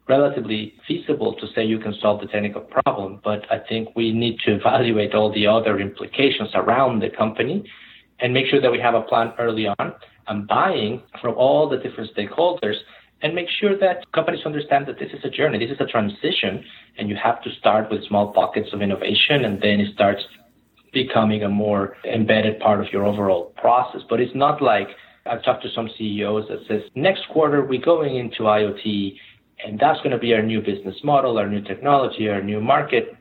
relatively 0.07 0.73
feasible 0.87 1.33
to 1.33 1.47
say 1.53 1.65
you 1.65 1.79
can 1.79 1.93
solve 2.01 2.21
the 2.21 2.27
technical 2.27 2.61
problem. 2.61 3.19
But 3.23 3.45
I 3.51 3.59
think 3.59 3.89
we 3.95 4.13
need 4.13 4.39
to 4.45 4.55
evaluate 4.55 5.13
all 5.13 5.31
the 5.33 5.47
other 5.47 5.79
implications 5.79 6.49
around 6.55 7.01
the 7.01 7.09
company 7.09 7.69
and 8.19 8.33
make 8.33 8.47
sure 8.47 8.61
that 8.61 8.71
we 8.71 8.79
have 8.79 8.95
a 8.95 9.01
plan 9.01 9.33
early 9.37 9.67
on 9.67 9.93
buying 10.47 11.01
from 11.21 11.35
all 11.35 11.69
the 11.69 11.77
different 11.77 12.13
stakeholders 12.15 12.75
and 13.21 13.33
make 13.33 13.47
sure 13.49 13.77
that 13.77 14.11
companies 14.11 14.45
understand 14.45 14.85
that 14.87 14.99
this 14.99 15.11
is 15.11 15.23
a 15.23 15.29
journey, 15.29 15.57
this 15.57 15.73
is 15.73 15.81
a 15.81 15.85
transition, 15.85 16.63
and 16.97 17.09
you 17.09 17.15
have 17.15 17.41
to 17.43 17.49
start 17.59 17.89
with 17.89 18.05
small 18.07 18.31
pockets 18.31 18.69
of 18.73 18.81
innovation 18.81 19.45
and 19.45 19.61
then 19.61 19.79
it 19.79 19.93
starts 19.93 20.21
becoming 20.93 21.43
a 21.43 21.49
more 21.49 21.97
embedded 22.05 22.59
part 22.59 22.79
of 22.79 22.91
your 22.91 23.05
overall 23.05 23.53
process. 23.57 24.01
But 24.09 24.19
it's 24.19 24.35
not 24.35 24.61
like 24.61 24.87
I've 25.25 25.43
talked 25.43 25.63
to 25.63 25.69
some 25.73 25.89
CEOs 25.97 26.47
that 26.49 26.59
says 26.67 26.83
next 26.95 27.27
quarter 27.29 27.63
we're 27.63 27.81
going 27.81 28.15
into 28.17 28.43
IoT 28.43 29.17
and 29.65 29.79
that's 29.79 29.99
going 29.99 30.11
to 30.11 30.17
be 30.17 30.33
our 30.33 30.43
new 30.43 30.61
business 30.61 30.95
model, 31.03 31.37
our 31.37 31.49
new 31.49 31.61
technology, 31.61 32.29
our 32.29 32.41
new 32.41 32.61
market. 32.61 33.15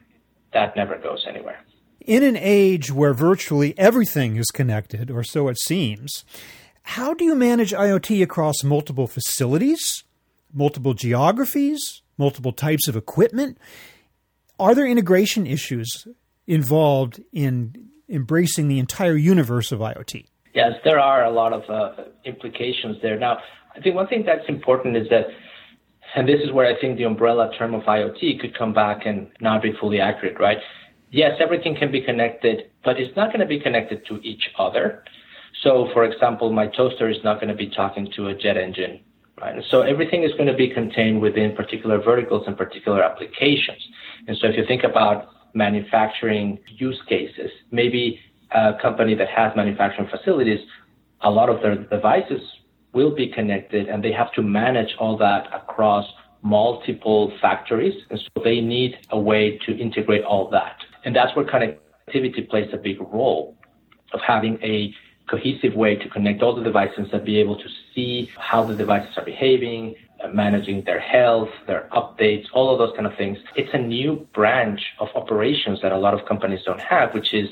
That 0.52 0.76
never 0.76 0.98
goes 0.98 1.24
anywhere. 1.28 1.58
In 2.00 2.22
an 2.22 2.36
age 2.36 2.92
where 2.92 3.14
virtually 3.14 3.74
everything 3.78 4.36
is 4.36 4.50
connected, 4.52 5.10
or 5.10 5.24
so 5.24 5.48
it 5.48 5.58
seems, 5.58 6.24
how 6.86 7.14
do 7.14 7.24
you 7.24 7.34
manage 7.34 7.72
IoT 7.72 8.22
across 8.22 8.62
multiple 8.62 9.08
facilities, 9.08 10.04
multiple 10.54 10.94
geographies, 10.94 12.02
multiple 12.16 12.52
types 12.52 12.86
of 12.86 12.94
equipment? 12.94 13.58
Are 14.60 14.72
there 14.72 14.86
integration 14.86 15.48
issues 15.48 16.06
involved 16.46 17.20
in 17.32 17.88
embracing 18.08 18.68
the 18.68 18.78
entire 18.78 19.16
universe 19.16 19.72
of 19.72 19.80
IoT? 19.80 20.26
Yes, 20.54 20.74
there 20.84 21.00
are 21.00 21.24
a 21.24 21.30
lot 21.30 21.52
of 21.52 21.68
uh, 21.68 22.04
implications 22.24 22.98
there. 23.02 23.18
Now, 23.18 23.38
I 23.76 23.80
think 23.80 23.96
one 23.96 24.06
thing 24.06 24.22
that's 24.24 24.48
important 24.48 24.96
is 24.96 25.08
that, 25.10 25.26
and 26.14 26.28
this 26.28 26.40
is 26.40 26.52
where 26.52 26.66
I 26.66 26.80
think 26.80 26.98
the 26.98 27.04
umbrella 27.04 27.50
term 27.58 27.74
of 27.74 27.82
IoT 27.82 28.40
could 28.40 28.56
come 28.56 28.72
back 28.72 29.04
and 29.04 29.28
not 29.40 29.60
be 29.60 29.72
fully 29.80 30.00
accurate, 30.00 30.38
right? 30.38 30.58
Yes, 31.10 31.32
everything 31.40 31.74
can 31.76 31.90
be 31.90 32.00
connected, 32.00 32.70
but 32.84 33.00
it's 33.00 33.14
not 33.16 33.30
going 33.30 33.40
to 33.40 33.46
be 33.46 33.58
connected 33.58 34.06
to 34.06 34.20
each 34.22 34.50
other. 34.56 35.02
So, 35.62 35.88
for 35.92 36.04
example, 36.04 36.52
my 36.52 36.66
toaster 36.66 37.08
is 37.08 37.16
not 37.24 37.40
going 37.40 37.48
to 37.48 37.54
be 37.54 37.68
talking 37.68 38.10
to 38.16 38.28
a 38.28 38.34
jet 38.34 38.56
engine, 38.56 39.00
right? 39.40 39.62
so 39.70 39.82
everything 39.82 40.22
is 40.22 40.32
going 40.32 40.46
to 40.46 40.54
be 40.54 40.68
contained 40.68 41.20
within 41.20 41.54
particular 41.56 42.00
verticals 42.00 42.44
and 42.46 42.56
particular 42.56 43.02
applications. 43.02 43.82
And 44.28 44.36
so 44.36 44.48
if 44.48 44.56
you 44.56 44.66
think 44.66 44.84
about 44.84 45.28
manufacturing 45.54 46.58
use 46.68 47.00
cases, 47.08 47.50
maybe 47.70 48.20
a 48.50 48.74
company 48.80 49.14
that 49.14 49.28
has 49.28 49.56
manufacturing 49.56 50.08
facilities, 50.08 50.60
a 51.22 51.30
lot 51.30 51.48
of 51.48 51.62
their 51.62 51.76
devices 51.76 52.42
will 52.92 53.14
be 53.14 53.28
connected 53.28 53.88
and 53.88 54.04
they 54.04 54.12
have 54.12 54.32
to 54.32 54.42
manage 54.42 54.94
all 54.98 55.16
that 55.18 55.46
across 55.54 56.06
multiple 56.42 57.32
factories. 57.40 57.94
And 58.10 58.18
so 58.18 58.42
they 58.44 58.60
need 58.60 58.96
a 59.10 59.18
way 59.18 59.58
to 59.66 59.76
integrate 59.76 60.24
all 60.24 60.48
that. 60.50 60.76
And 61.04 61.14
that's 61.14 61.34
where 61.34 61.44
connectivity 61.44 62.48
plays 62.48 62.68
a 62.72 62.76
big 62.76 63.00
role 63.00 63.56
of 64.12 64.20
having 64.26 64.58
a 64.62 64.94
cohesive 65.28 65.74
way 65.74 65.96
to 65.96 66.08
connect 66.08 66.42
all 66.42 66.54
the 66.54 66.62
devices 66.62 67.08
and 67.12 67.24
be 67.24 67.38
able 67.38 67.56
to 67.56 67.68
see 67.94 68.30
how 68.38 68.64
the 68.64 68.74
devices 68.74 69.16
are 69.16 69.24
behaving, 69.24 69.94
uh, 70.22 70.28
managing 70.28 70.82
their 70.84 71.00
health, 71.00 71.48
their 71.66 71.88
updates, 71.92 72.44
all 72.52 72.72
of 72.72 72.78
those 72.78 72.94
kind 72.96 73.06
of 73.06 73.16
things. 73.16 73.38
It's 73.56 73.70
a 73.72 73.78
new 73.78 74.26
branch 74.34 74.80
of 75.00 75.08
operations 75.14 75.80
that 75.82 75.92
a 75.92 75.98
lot 75.98 76.14
of 76.14 76.26
companies 76.26 76.60
don't 76.64 76.80
have, 76.80 77.12
which 77.12 77.34
is 77.34 77.48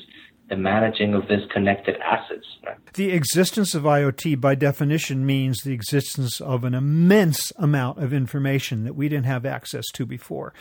the 0.48 0.56
managing 0.56 1.14
of 1.14 1.26
these 1.28 1.46
connected 1.50 1.96
assets. 2.00 2.46
The 2.94 3.12
existence 3.12 3.74
of 3.74 3.84
IoT, 3.84 4.40
by 4.40 4.54
definition, 4.54 5.24
means 5.24 5.62
the 5.62 5.72
existence 5.72 6.40
of 6.40 6.64
an 6.64 6.74
immense 6.74 7.52
amount 7.56 8.02
of 8.02 8.12
information 8.12 8.84
that 8.84 8.94
we 8.94 9.08
didn't 9.08 9.26
have 9.26 9.46
access 9.46 9.84
to 9.94 10.06
before. 10.06 10.52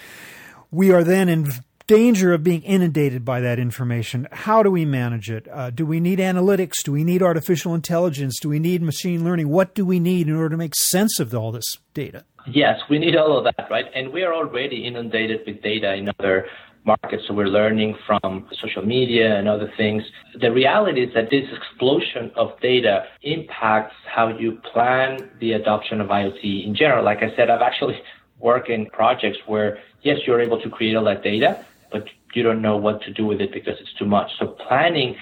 We 0.72 0.92
are 0.92 1.04
then 1.04 1.30
in 1.30 1.52
danger 1.88 2.34
of 2.34 2.44
being 2.44 2.62
inundated 2.64 3.26
by 3.26 3.40
that 3.42 3.60
information. 3.60 4.28
How 4.32 4.64
do 4.64 4.72
we 4.72 4.86
manage 4.86 5.30
it? 5.30 5.48
Uh, 5.52 5.70
do 5.70 5.86
we 5.86 6.00
need 6.00 6.20
analytics? 6.20 6.84
Do 6.84 6.92
we 6.92 7.04
need 7.04 7.22
artificial 7.22 7.74
intelligence? 7.74 8.40
Do 8.42 8.50
we 8.50 8.60
need 8.60 8.82
machine 8.82 9.24
learning? 9.24 9.50
What 9.50 9.76
do 9.76 9.86
we 9.86 10.00
need 10.00 10.28
in 10.28 10.36
order 10.36 10.50
to 10.50 10.58
make 10.58 10.76
sense 10.76 11.20
of 11.20 11.34
all 11.34 11.52
this 11.52 11.78
data? 11.94 12.26
Yes, 12.48 12.80
we 12.90 13.00
need 13.00 13.16
all 13.16 13.38
of 13.38 13.44
that, 13.46 13.68
right? 13.70 13.86
And 13.96 14.12
we 14.12 14.24
are 14.24 14.34
already 14.34 14.86
inundated 14.86 15.42
with 15.46 15.62
data 15.62 15.94
in 15.94 16.10
other 16.20 16.48
markets. 16.86 17.24
So 17.28 17.34
we're 17.34 17.48
learning 17.48 17.96
from 18.06 18.48
social 18.62 18.86
media 18.86 19.38
and 19.38 19.48
other 19.48 19.72
things. 19.78 20.04
The 20.40 20.52
reality 20.52 21.04
is 21.04 21.14
that 21.14 21.30
this 21.30 21.46
explosion 21.56 22.32
of 22.36 22.60
data 22.60 23.06
impacts 23.22 23.96
how 24.06 24.28
you 24.28 24.60
plan 24.72 25.30
the 25.40 25.54
adoption 25.54 26.02
of 26.02 26.08
IoT 26.10 26.66
in 26.66 26.76
general. 26.76 27.04
Like 27.06 27.24
I 27.24 27.34
said, 27.36 27.50
I've 27.50 27.62
actually 27.62 28.02
worked 28.40 28.70
in 28.70 28.88
projects 28.88 29.38
where, 29.46 29.80
yes, 30.02 30.20
you're 30.28 30.42
able 30.42 30.62
to 30.62 30.70
create 30.70 30.96
all 30.96 31.06
that 31.06 31.24
data, 31.24 31.66
but 31.94 32.04
you 32.34 32.44
don't 32.44 32.62
know 32.62 32.76
what 32.76 33.02
to 33.04 33.14
do 33.14 33.26
with 33.26 33.40
it 33.40 33.54
because 33.54 33.76
it's 33.80 33.94
too 33.94 34.06
much. 34.06 34.30
So 34.40 34.48
planning 34.68 35.16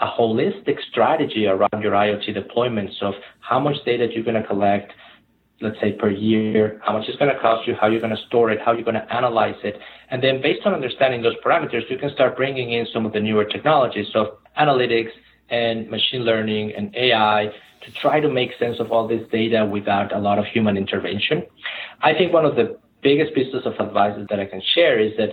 a 0.00 0.06
holistic 0.06 0.78
strategy 0.90 1.46
around 1.46 1.82
your 1.82 1.92
IoT 1.92 2.36
deployments 2.36 3.02
of 3.02 3.14
how 3.40 3.58
much 3.58 3.76
data 3.84 4.06
you're 4.14 4.24
going 4.24 4.40
to 4.40 4.46
collect, 4.46 4.92
let's 5.60 5.80
say 5.80 5.92
per 5.92 6.10
year, 6.10 6.80
how 6.84 6.92
much 6.92 7.08
it's 7.08 7.18
going 7.18 7.34
to 7.34 7.40
cost 7.40 7.66
you, 7.66 7.74
how 7.74 7.88
you're 7.88 8.00
going 8.00 8.14
to 8.14 8.22
store 8.28 8.50
it, 8.50 8.60
how 8.64 8.72
you're 8.72 8.84
going 8.84 8.94
to 8.94 9.14
analyze 9.14 9.56
it. 9.64 9.78
And 10.10 10.22
then 10.22 10.40
based 10.40 10.66
on 10.66 10.74
understanding 10.74 11.22
those 11.22 11.36
parameters, 11.44 11.90
you 11.90 11.98
can 11.98 12.10
start 12.10 12.36
bringing 12.36 12.72
in 12.72 12.86
some 12.92 13.04
of 13.04 13.12
the 13.12 13.20
newer 13.20 13.44
technologies. 13.44 14.06
So 14.12 14.38
analytics 14.58 15.10
and 15.48 15.88
machine 15.90 16.22
learning 16.22 16.72
and 16.76 16.94
AI 16.94 17.50
to 17.84 17.92
try 17.92 18.20
to 18.20 18.28
make 18.28 18.50
sense 18.58 18.78
of 18.80 18.92
all 18.92 19.08
this 19.08 19.22
data 19.30 19.64
without 19.64 20.14
a 20.14 20.18
lot 20.18 20.38
of 20.38 20.44
human 20.46 20.76
intervention. 20.76 21.42
I 22.02 22.12
think 22.12 22.32
one 22.32 22.44
of 22.44 22.56
the 22.56 22.78
biggest 23.02 23.34
pieces 23.34 23.64
of 23.64 23.74
advice 23.78 24.18
that 24.28 24.40
I 24.40 24.46
can 24.46 24.60
share 24.74 24.98
is 24.98 25.12
that 25.16 25.30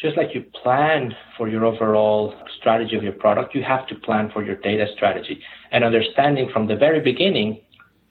just 0.00 0.16
like 0.16 0.34
you 0.34 0.44
plan 0.62 1.14
for 1.36 1.48
your 1.48 1.64
overall 1.64 2.34
strategy 2.58 2.96
of 2.96 3.02
your 3.02 3.12
product, 3.12 3.54
you 3.54 3.62
have 3.62 3.86
to 3.88 3.94
plan 3.94 4.30
for 4.32 4.44
your 4.44 4.56
data 4.56 4.86
strategy 4.94 5.40
and 5.72 5.84
understanding 5.84 6.50
from 6.52 6.66
the 6.66 6.76
very 6.76 7.00
beginning 7.00 7.60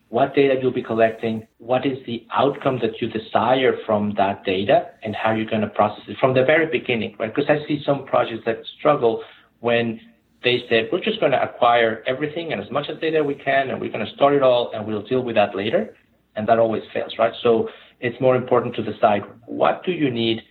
what 0.10 0.36
data 0.36 0.56
you'll 0.62 0.72
be 0.72 0.84
collecting, 0.84 1.48
what 1.58 1.86
is 1.86 1.98
the 2.06 2.26
outcome 2.32 2.80
that 2.82 3.02
you 3.02 3.10
desire 3.10 3.76
from 3.86 4.14
that 4.16 4.44
data, 4.46 4.92
and 5.04 5.16
how 5.16 5.32
you're 5.34 5.50
going 5.50 5.62
to 5.62 5.68
process 5.68 6.04
it 6.08 6.18
from 6.20 6.34
the 6.34 6.44
very 6.44 6.68
beginning, 6.68 7.16
right? 7.20 7.34
Because 7.34 7.50
I 7.50 7.68
see 7.68 7.82
some 7.86 8.06
projects 8.06 8.44
that 8.46 8.60
struggle 8.78 9.24
when 9.60 10.00
they 10.44 10.64
said, 10.70 10.90
we're 10.92 11.02
just 11.02 11.20
going 11.20 11.32
to 11.32 11.42
acquire 11.42 12.04
everything 12.06 12.54
and 12.54 12.62
as 12.62 12.70
much 12.70 12.88
as 12.88 13.00
data 13.00 13.24
we 13.24 13.34
can, 13.34 13.72
and 13.72 13.82
we're 13.82 13.92
going 13.92 14.06
to 14.06 14.14
store 14.14 14.36
it 14.36 14.44
all, 14.44 14.72
and 14.74 14.86
we'll 14.86 15.02
deal 15.02 15.22
with 15.22 15.36
that 15.36 15.56
later. 15.56 15.96
And 16.36 16.48
that 16.48 16.60
always 16.60 16.84
fails, 16.94 17.14
right? 17.18 17.34
So 17.42 17.68
it's 18.00 18.20
more 18.22 18.36
important 18.36 18.76
to 18.76 18.84
decide 18.84 19.24
what 19.48 19.84
do 19.84 19.92
you 19.92 20.12
need 20.12 20.44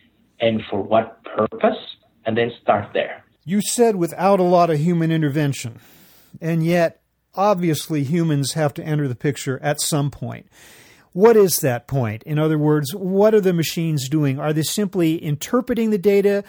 and 0.44 0.62
for 0.70 0.82
what 0.82 1.22
purpose, 1.24 1.78
and 2.26 2.36
then 2.36 2.52
start 2.62 2.90
there. 2.92 3.24
You 3.44 3.60
said 3.62 3.96
without 3.96 4.40
a 4.40 4.44
lot 4.44 4.70
of 4.70 4.78
human 4.78 5.10
intervention, 5.10 5.80
and 6.40 6.64
yet 6.64 7.00
obviously 7.34 8.04
humans 8.04 8.52
have 8.52 8.74
to 8.74 8.84
enter 8.84 9.08
the 9.08 9.14
picture 9.14 9.58
at 9.62 9.80
some 9.80 10.10
point. 10.10 10.46
What 11.12 11.36
is 11.36 11.56
that 11.58 11.86
point? 11.86 12.22
In 12.24 12.38
other 12.38 12.58
words, 12.58 12.94
what 12.94 13.34
are 13.34 13.40
the 13.40 13.52
machines 13.52 14.08
doing? 14.08 14.38
Are 14.38 14.52
they 14.52 14.62
simply 14.62 15.22
interpreting 15.22 15.90
the 15.90 15.98
data? 15.98 16.44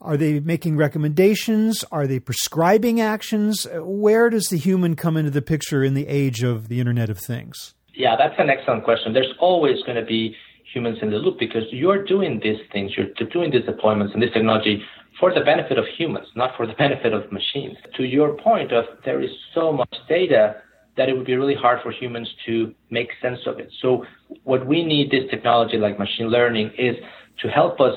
Are 0.00 0.16
they 0.16 0.40
making 0.40 0.76
recommendations? 0.76 1.84
Are 1.92 2.06
they 2.06 2.18
prescribing 2.18 3.00
actions? 3.00 3.66
Where 3.72 4.28
does 4.28 4.46
the 4.46 4.56
human 4.56 4.96
come 4.96 5.16
into 5.16 5.30
the 5.30 5.42
picture 5.42 5.84
in 5.84 5.94
the 5.94 6.08
age 6.08 6.42
of 6.42 6.68
the 6.68 6.80
Internet 6.80 7.10
of 7.10 7.18
Things? 7.18 7.74
Yeah, 7.94 8.16
that's 8.16 8.34
an 8.38 8.50
excellent 8.50 8.84
question. 8.84 9.12
There's 9.12 9.32
always 9.38 9.82
going 9.82 9.96
to 9.96 10.04
be 10.04 10.34
humans 10.72 10.98
in 11.02 11.10
the 11.10 11.16
loop 11.16 11.38
because 11.38 11.64
you're 11.70 12.04
doing 12.04 12.40
these 12.42 12.60
things, 12.72 12.92
you're 12.96 13.12
doing 13.30 13.50
these 13.50 13.62
deployments 13.62 14.12
and 14.12 14.22
this 14.22 14.32
technology 14.32 14.82
for 15.18 15.34
the 15.34 15.40
benefit 15.40 15.78
of 15.78 15.84
humans, 15.98 16.26
not 16.34 16.56
for 16.56 16.66
the 16.66 16.72
benefit 16.78 17.12
of 17.12 17.30
machines. 17.32 17.76
To 17.96 18.04
your 18.04 18.36
point 18.36 18.72
of 18.72 18.84
there 19.04 19.20
is 19.22 19.30
so 19.54 19.72
much 19.72 19.94
data 20.08 20.62
that 20.96 21.08
it 21.08 21.16
would 21.16 21.26
be 21.26 21.36
really 21.36 21.54
hard 21.54 21.80
for 21.82 21.92
humans 21.92 22.28
to 22.46 22.74
make 22.90 23.08
sense 23.22 23.38
of 23.46 23.58
it. 23.58 23.70
So 23.80 24.04
what 24.44 24.66
we 24.66 24.84
need 24.84 25.10
this 25.10 25.24
technology 25.30 25.76
like 25.76 25.98
machine 25.98 26.28
learning 26.28 26.72
is 26.76 26.96
to 27.40 27.48
help 27.48 27.80
us 27.80 27.94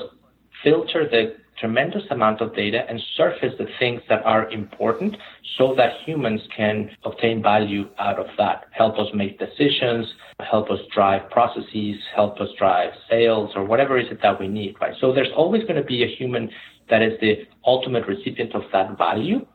filter 0.62 1.08
the 1.08 1.36
tremendous 1.58 2.02
amount 2.10 2.40
of 2.40 2.54
data 2.54 2.84
and 2.88 3.00
surface 3.16 3.52
the 3.58 3.66
things 3.78 4.00
that 4.08 4.24
are 4.24 4.50
important 4.50 5.16
so 5.56 5.74
that 5.76 5.92
humans 6.04 6.40
can 6.56 6.90
obtain 7.04 7.42
value 7.42 7.88
out 7.98 8.18
of 8.18 8.26
that. 8.38 8.64
Help 8.72 8.98
us 8.98 9.06
make 9.14 9.38
decisions, 9.38 10.06
help 10.40 10.70
us 10.70 10.80
drive 10.92 11.30
processes, 11.30 11.96
help 12.14 12.40
us 12.40 12.48
drive 12.58 12.92
sales 13.08 13.50
or 13.54 13.64
whatever 13.64 13.98
is 13.98 14.06
it 14.10 14.20
that 14.22 14.38
we 14.38 14.48
need, 14.48 14.74
right? 14.80 14.94
So 15.00 15.12
there's 15.12 15.32
always 15.36 15.62
going 15.62 15.76
to 15.76 15.84
be 15.84 16.02
a 16.02 16.16
human 16.16 16.50
that 16.90 17.02
is 17.02 17.18
the 17.20 17.46
ultimate 17.64 18.06
recipient 18.06 18.54
of 18.54 18.62
that 18.72 18.98
value. 18.98 19.46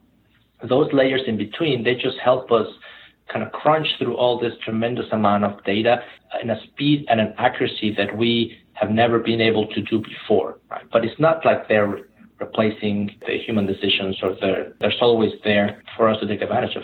Those 0.67 0.91
layers 0.93 1.21
in 1.27 1.37
between, 1.37 1.83
they 1.83 1.95
just 1.95 2.17
help 2.23 2.51
us 2.51 2.67
kind 3.31 3.45
of 3.45 3.51
crunch 3.51 3.87
through 3.97 4.15
all 4.15 4.39
this 4.39 4.53
tremendous 4.63 5.05
amount 5.11 5.43
of 5.43 5.63
data 5.63 6.01
in 6.41 6.49
a 6.49 6.59
speed 6.63 7.05
and 7.09 7.19
an 7.19 7.33
accuracy 7.37 7.93
that 7.95 8.15
we 8.17 8.57
have 8.79 8.91
never 8.91 9.19
been 9.19 9.41
able 9.41 9.67
to 9.67 9.81
do 9.81 9.99
before. 9.99 10.57
Right? 10.69 10.85
But 10.91 11.03
it's 11.05 11.19
not 11.19 11.45
like 11.45 11.67
they're 11.67 11.99
replacing 12.39 13.11
the 13.27 13.37
human 13.37 13.65
decisions 13.65 14.17
or 14.23 14.35
they're, 14.39 14.73
they're 14.79 14.93
always 15.01 15.33
there 15.43 15.83
for 15.97 16.09
us 16.09 16.19
to 16.21 16.27
take 16.27 16.41
advantage 16.41 16.75
of. 16.75 16.83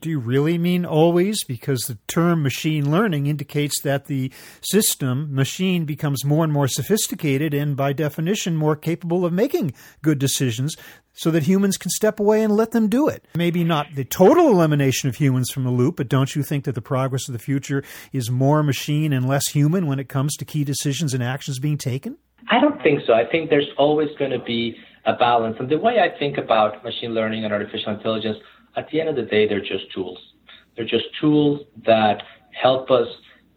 Do 0.00 0.08
you 0.08 0.18
really 0.18 0.56
mean 0.56 0.86
always? 0.86 1.44
Because 1.44 1.80
the 1.82 1.98
term 2.06 2.42
machine 2.42 2.90
learning 2.90 3.26
indicates 3.26 3.82
that 3.82 4.06
the 4.06 4.32
system, 4.62 5.34
machine, 5.34 5.84
becomes 5.84 6.24
more 6.24 6.42
and 6.42 6.52
more 6.52 6.68
sophisticated 6.68 7.52
and, 7.52 7.76
by 7.76 7.92
definition, 7.92 8.56
more 8.56 8.76
capable 8.76 9.26
of 9.26 9.32
making 9.34 9.74
good 10.00 10.18
decisions 10.18 10.74
so 11.12 11.30
that 11.30 11.42
humans 11.42 11.76
can 11.76 11.90
step 11.90 12.18
away 12.18 12.42
and 12.42 12.56
let 12.56 12.70
them 12.70 12.88
do 12.88 13.08
it. 13.08 13.26
Maybe 13.34 13.62
not 13.62 13.94
the 13.94 14.04
total 14.04 14.48
elimination 14.48 15.10
of 15.10 15.16
humans 15.16 15.50
from 15.50 15.64
the 15.64 15.70
loop, 15.70 15.96
but 15.96 16.08
don't 16.08 16.34
you 16.34 16.42
think 16.42 16.64
that 16.64 16.74
the 16.74 16.80
progress 16.80 17.28
of 17.28 17.34
the 17.34 17.38
future 17.38 17.84
is 18.10 18.30
more 18.30 18.62
machine 18.62 19.12
and 19.12 19.28
less 19.28 19.48
human 19.48 19.86
when 19.86 19.98
it 19.98 20.08
comes 20.08 20.34
to 20.36 20.46
key 20.46 20.64
decisions 20.64 21.12
and 21.12 21.22
actions 21.22 21.58
being 21.58 21.76
taken? 21.76 22.16
I 22.50 22.58
don't 22.58 22.82
think 22.82 23.02
so. 23.06 23.12
I 23.12 23.26
think 23.26 23.50
there's 23.50 23.68
always 23.76 24.08
going 24.18 24.30
to 24.30 24.38
be 24.38 24.76
a 25.04 25.14
balance. 25.14 25.56
And 25.58 25.68
the 25.68 25.78
way 25.78 25.98
I 26.00 26.18
think 26.18 26.38
about 26.38 26.82
machine 26.84 27.12
learning 27.12 27.44
and 27.44 27.52
artificial 27.52 27.92
intelligence, 27.92 28.38
at 28.76 28.88
the 28.90 29.00
end 29.00 29.08
of 29.08 29.16
the 29.16 29.22
day, 29.22 29.46
they're 29.48 29.60
just 29.60 29.92
tools. 29.92 30.18
They're 30.76 30.84
just 30.86 31.06
tools 31.20 31.62
that 31.84 32.22
help 32.52 32.90
us 32.90 33.08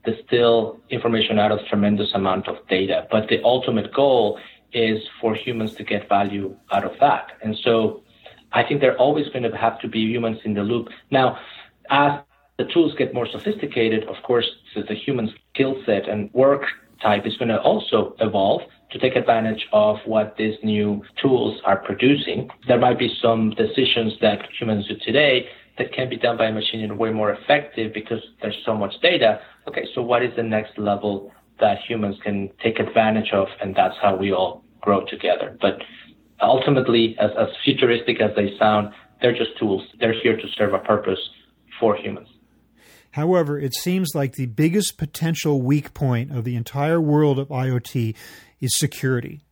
distill 0.05 0.79
information 0.89 1.39
out 1.39 1.51
of 1.51 1.59
tremendous 1.67 2.13
amount 2.13 2.47
of 2.47 2.57
data. 2.67 3.07
But 3.09 3.29
the 3.29 3.41
ultimate 3.43 3.93
goal 3.93 4.39
is 4.73 5.01
for 5.21 5.35
humans 5.35 5.75
to 5.75 5.83
get 5.83 6.09
value 6.09 6.55
out 6.71 6.83
of 6.83 6.99
that. 6.99 7.33
And 7.41 7.55
so 7.63 8.03
I 8.51 8.63
think 8.63 8.81
they're 8.81 8.97
always 8.97 9.29
going 9.29 9.43
to 9.43 9.57
have 9.57 9.79
to 9.79 9.87
be 9.87 9.99
humans 9.99 10.39
in 10.43 10.53
the 10.53 10.63
loop. 10.63 10.89
Now, 11.11 11.39
as 11.89 12.19
the 12.57 12.65
tools 12.65 12.93
get 12.97 13.13
more 13.13 13.27
sophisticated, 13.27 14.03
of 14.05 14.15
course, 14.23 14.49
the 14.75 14.93
human 14.93 15.33
skill 15.53 15.81
set 15.85 16.07
and 16.07 16.31
work 16.33 16.65
type 17.01 17.25
is 17.25 17.37
going 17.37 17.49
to 17.49 17.61
also 17.61 18.15
evolve 18.19 18.61
to 18.93 18.99
take 18.99 19.15
advantage 19.15 19.67
of 19.73 19.97
what 20.05 20.37
these 20.37 20.55
new 20.63 21.03
tools 21.21 21.59
are 21.65 21.77
producing. 21.77 22.49
There 22.67 22.79
might 22.79 22.99
be 22.99 23.13
some 23.21 23.49
decisions 23.51 24.13
that 24.21 24.47
humans 24.57 24.87
do 24.87 24.95
today 25.03 25.47
that 25.77 25.91
can 25.91 26.09
be 26.09 26.17
done 26.17 26.37
by 26.37 26.45
a 26.45 26.51
machine 26.51 26.81
in 26.81 26.91
a 26.91 26.95
way 26.95 27.09
more 27.09 27.31
effective 27.31 27.93
because 27.93 28.19
there's 28.41 28.57
so 28.65 28.75
much 28.75 28.93
data. 29.01 29.41
Okay, 29.67 29.87
so 29.95 30.01
what 30.01 30.23
is 30.23 30.35
the 30.35 30.43
next 30.43 30.77
level 30.77 31.31
that 31.59 31.79
humans 31.87 32.15
can 32.23 32.51
take 32.63 32.79
advantage 32.79 33.31
of? 33.33 33.47
And 33.59 33.75
that's 33.75 33.95
how 34.01 34.15
we 34.15 34.31
all 34.31 34.63
grow 34.81 35.03
together. 35.05 35.57
But 35.59 35.79
ultimately, 36.39 37.15
as, 37.19 37.31
as 37.37 37.47
futuristic 37.65 38.21
as 38.21 38.31
they 38.35 38.55
sound, 38.59 38.93
they're 39.21 39.35
just 39.35 39.57
tools. 39.57 39.81
They're 39.99 40.19
here 40.21 40.37
to 40.37 40.47
serve 40.55 40.73
a 40.73 40.79
purpose 40.79 41.19
for 41.79 41.95
humans. 41.95 42.27
However, 43.11 43.59
it 43.59 43.75
seems 43.75 44.15
like 44.15 44.33
the 44.33 44.47
biggest 44.47 44.97
potential 44.97 45.61
weak 45.61 45.93
point 45.93 46.35
of 46.35 46.43
the 46.45 46.55
entire 46.55 46.99
world 46.99 47.37
of 47.37 47.47
IoT 47.49 48.15
is 48.63 48.77
security, 48.77 49.43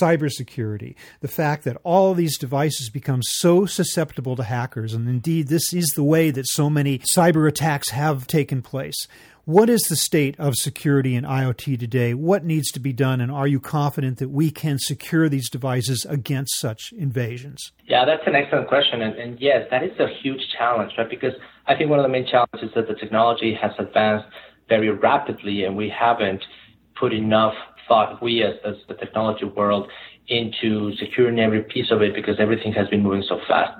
cybersecurity. 0.00 0.94
The 1.20 1.28
fact 1.28 1.64
that 1.64 1.76
all 1.84 2.10
of 2.10 2.16
these 2.16 2.38
devices 2.38 2.90
become 2.90 3.22
so 3.22 3.66
susceptible 3.66 4.36
to 4.36 4.44
hackers, 4.44 4.94
and 4.94 5.08
indeed, 5.08 5.48
this 5.48 5.72
is 5.72 5.86
the 5.94 6.02
way 6.02 6.30
that 6.30 6.48
so 6.48 6.70
many 6.70 6.98
cyber 7.00 7.48
attacks 7.48 7.90
have 7.90 8.26
taken 8.26 8.62
place. 8.62 9.06
What 9.46 9.68
is 9.68 9.82
the 9.82 9.96
state 9.96 10.40
of 10.40 10.54
security 10.54 11.14
in 11.14 11.24
IoT 11.24 11.78
today? 11.78 12.14
What 12.14 12.46
needs 12.46 12.70
to 12.72 12.80
be 12.80 12.94
done? 12.94 13.20
And 13.20 13.30
are 13.30 13.46
you 13.46 13.60
confident 13.60 14.16
that 14.16 14.30
we 14.30 14.50
can 14.50 14.78
secure 14.78 15.28
these 15.28 15.50
devices 15.50 16.06
against 16.08 16.58
such 16.58 16.94
invasions? 16.96 17.72
Yeah, 17.86 18.06
that's 18.06 18.26
an 18.26 18.34
excellent 18.34 18.68
question. 18.68 19.02
And, 19.02 19.14
and 19.16 19.38
yes, 19.38 19.66
that 19.70 19.82
is 19.82 19.92
a 20.00 20.08
huge 20.22 20.40
challenge, 20.56 20.92
right? 20.96 21.10
Because 21.10 21.34
I 21.66 21.74
think 21.74 21.90
one 21.90 21.98
of 21.98 22.04
the 22.04 22.08
main 22.08 22.26
challenges 22.26 22.70
is 22.70 22.74
that 22.74 22.88
the 22.88 22.94
technology 22.94 23.54
has 23.60 23.72
advanced 23.78 24.26
very 24.70 24.88
rapidly 24.88 25.64
and 25.64 25.76
we 25.76 25.90
haven't 25.90 26.42
put 26.98 27.12
enough 27.12 27.54
thought, 27.88 28.22
we 28.22 28.42
as, 28.42 28.54
as 28.64 28.74
the 28.88 28.94
technology 28.94 29.44
world, 29.44 29.88
into 30.28 30.94
securing 30.96 31.38
every 31.38 31.62
piece 31.62 31.90
of 31.90 32.02
it 32.02 32.14
because 32.14 32.36
everything 32.38 32.72
has 32.72 32.88
been 32.88 33.02
moving 33.02 33.24
so 33.28 33.40
fast. 33.46 33.78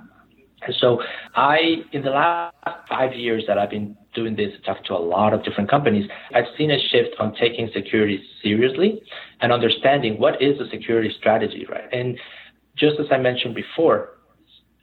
And 0.67 0.75
so 0.79 1.03
I, 1.35 1.83
in 1.93 2.03
the 2.03 2.11
last 2.11 2.55
five 2.89 3.15
years 3.15 3.45
that 3.47 3.59
I've 3.59 3.71
been 3.71 3.97
doing 4.15 4.35
this, 4.37 4.53
talking 4.65 4.85
to 4.87 4.95
a 4.95 4.99
lot 4.99 5.35
of 5.35 5.45
different 5.45 5.71
companies, 5.71 6.09
I've 6.35 6.47
seen 6.57 6.71
a 6.71 6.79
shift 6.89 7.17
on 7.19 7.35
taking 7.35 7.71
security 7.75 8.23
seriously 8.43 9.03
and 9.41 9.53
understanding 9.53 10.19
what 10.19 10.41
is 10.41 10.59
the 10.59 10.67
security 10.71 11.15
strategy, 11.19 11.67
right? 11.71 11.93
And 11.93 12.19
just 12.77 12.99
as 12.99 13.07
I 13.11 13.19
mentioned 13.19 13.55
before, 13.55 14.11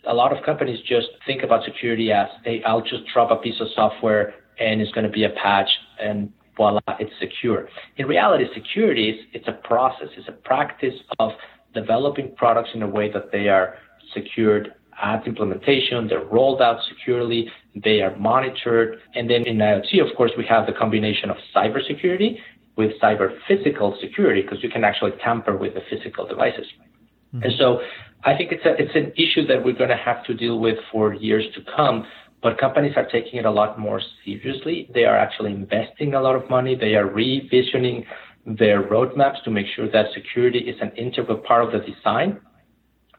a 0.06 0.14
lot 0.14 0.36
of 0.36 0.44
companies 0.44 0.80
just 0.88 1.08
think 1.26 1.44
about 1.44 1.64
security 1.64 2.12
as, 2.12 2.28
hey, 2.44 2.62
I'll 2.64 2.82
just 2.82 3.04
drop 3.14 3.32
a 3.32 3.36
piece 3.36 3.60
of 3.60 3.68
software 3.76 4.34
and 4.60 4.82
it's 4.82 4.92
going 4.92 5.06
to 5.06 5.12
be 5.12 5.24
a 5.24 5.30
patch 5.30 5.70
and 6.00 6.32
voila, 6.56 6.80
it's 7.00 7.12
secure. 7.20 7.68
In 7.98 8.08
reality, 8.08 8.46
security 8.54 9.10
is 9.10 9.26
it's 9.34 9.48
a 9.48 9.54
process, 9.54 10.08
it's 10.18 10.28
a 10.28 10.34
practice 10.34 10.96
of 11.20 11.32
developing 11.74 12.36
products 12.36 12.70
in 12.74 12.82
a 12.82 12.88
way 12.88 13.12
that 13.12 13.32
they 13.32 13.48
are 13.48 13.76
secured 14.14 14.74
at 15.02 15.26
implementation, 15.26 16.08
they're 16.08 16.26
rolled 16.26 16.62
out 16.62 16.78
securely, 16.88 17.50
they 17.76 18.02
are 18.02 18.16
monitored. 18.18 19.00
And 19.16 19.30
then 19.30 19.46
in 19.48 19.58
IoT, 19.58 20.02
of 20.08 20.16
course, 20.16 20.32
we 20.38 20.46
have 20.46 20.68
the 20.68 20.74
combination 20.74 21.30
of 21.30 21.38
cybersecurity 21.56 22.38
with 22.76 22.92
cyber 23.02 23.36
physical 23.48 23.98
security 24.00 24.42
because 24.42 24.62
you 24.62 24.70
can 24.70 24.84
actually 24.84 25.12
tamper 25.24 25.58
with 25.58 25.74
the 25.74 25.82
physical 25.90 26.28
devices. 26.28 26.66
Mm-hmm. 27.34 27.44
And 27.44 27.54
so 27.58 27.80
I 28.24 28.38
think 28.38 28.52
it's 28.52 28.66
a, 28.66 28.74
it's 28.82 28.96
an 28.96 29.12
issue 29.18 29.48
that 29.48 29.64
we're 29.64 29.74
going 29.74 29.90
to 29.90 29.98
have 29.98 30.24
to 30.26 30.34
deal 30.34 30.60
with 30.60 30.78
for 30.92 31.14
years 31.14 31.46
to 31.56 31.62
come. 31.76 32.06
But 32.42 32.58
companies 32.58 32.94
are 32.96 33.06
taking 33.06 33.40
it 33.40 33.46
a 33.46 33.52
lot 33.52 33.80
more 33.80 34.02
seriously. 34.26 34.90
They 34.94 35.06
are 35.06 35.18
actually 35.18 35.52
investing 35.52 36.16
a 36.16 36.22
lot 36.22 36.36
of 36.36 36.50
money. 36.50 36.76
They 36.76 36.96
are 36.96 37.08
revisioning 37.08 38.06
their 38.46 38.82
roadmaps 38.84 39.44
to 39.44 39.52
make 39.52 39.68
sure 39.76 39.90
that 39.92 40.08
security 40.14 40.60
is 40.60 40.76
an 40.82 40.92
integral 40.98 41.38
part 41.38 41.64
of 41.64 41.72
the 41.72 41.80
design. 41.80 42.40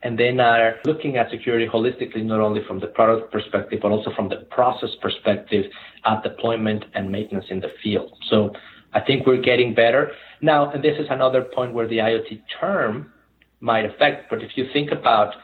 And 0.04 0.18
then 0.18 0.40
are 0.40 0.80
looking 0.84 1.16
at 1.16 1.30
security 1.30 1.68
holistically, 1.68 2.24
not 2.24 2.40
only 2.40 2.62
from 2.66 2.80
the 2.80 2.88
product 2.88 3.32
perspective, 3.32 3.78
but 3.82 3.92
also 3.92 4.10
from 4.16 4.28
the 4.28 4.38
process 4.50 4.90
perspective 5.00 5.66
at 6.04 6.24
deployment 6.24 6.84
and 6.94 7.10
maintenance 7.10 7.46
in 7.50 7.60
the 7.60 7.70
field. 7.82 8.12
So 8.28 8.52
I 8.92 9.00
think 9.00 9.26
we're 9.26 9.40
getting 9.40 9.74
better. 9.74 10.10
Now, 10.40 10.72
and 10.72 10.82
this 10.82 10.98
is 10.98 11.06
another 11.08 11.42
point 11.42 11.72
where 11.72 11.86
the 11.86 11.98
IoT 11.98 12.42
term 12.60 13.12
might 13.60 13.84
affect, 13.84 14.28
but 14.28 14.42
if 14.42 14.56
you 14.56 14.66
think 14.72 14.90
about 14.90 15.34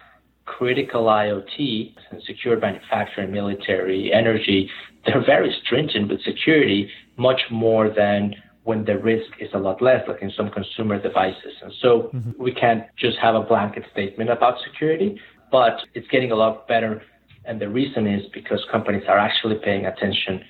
critical 0.57 1.05
IoT, 1.05 1.95
and 2.11 2.23
secure 2.23 2.59
manufacturing, 2.59 3.31
military, 3.33 4.13
energy, 4.13 4.71
they're 5.05 5.25
very 5.25 5.55
stringent 5.63 6.09
with 6.09 6.23
security, 6.23 6.91
much 7.17 7.43
more 7.51 7.89
than 7.89 8.35
when 8.65 8.85
the 8.85 8.99
risk 8.99 9.31
is 9.41 9.49
a 9.55 9.59
lot 9.59 9.81
less, 9.81 10.07
like 10.09 10.21
in 10.21 10.31
some 10.37 10.51
consumer 10.51 11.01
devices. 11.01 11.55
And 11.63 11.73
so 11.81 12.11
mm-hmm. 12.15 12.43
we 12.43 12.53
can't 12.53 12.85
just 12.99 13.17
have 13.19 13.35
a 13.35 13.43
blanket 13.43 13.85
statement 13.93 14.31
about 14.31 14.55
security, 14.65 15.21
but 15.51 15.75
it's 15.95 16.09
getting 16.09 16.33
a 16.33 16.35
lot 16.35 16.67
better. 16.69 17.03
And 17.45 17.61
the 17.61 17.69
reason 17.69 18.07
is 18.07 18.23
because 18.33 18.65
companies 18.71 19.05
are 19.09 19.19
actually 19.19 19.57
paying 19.57 19.87
attention 19.87 20.45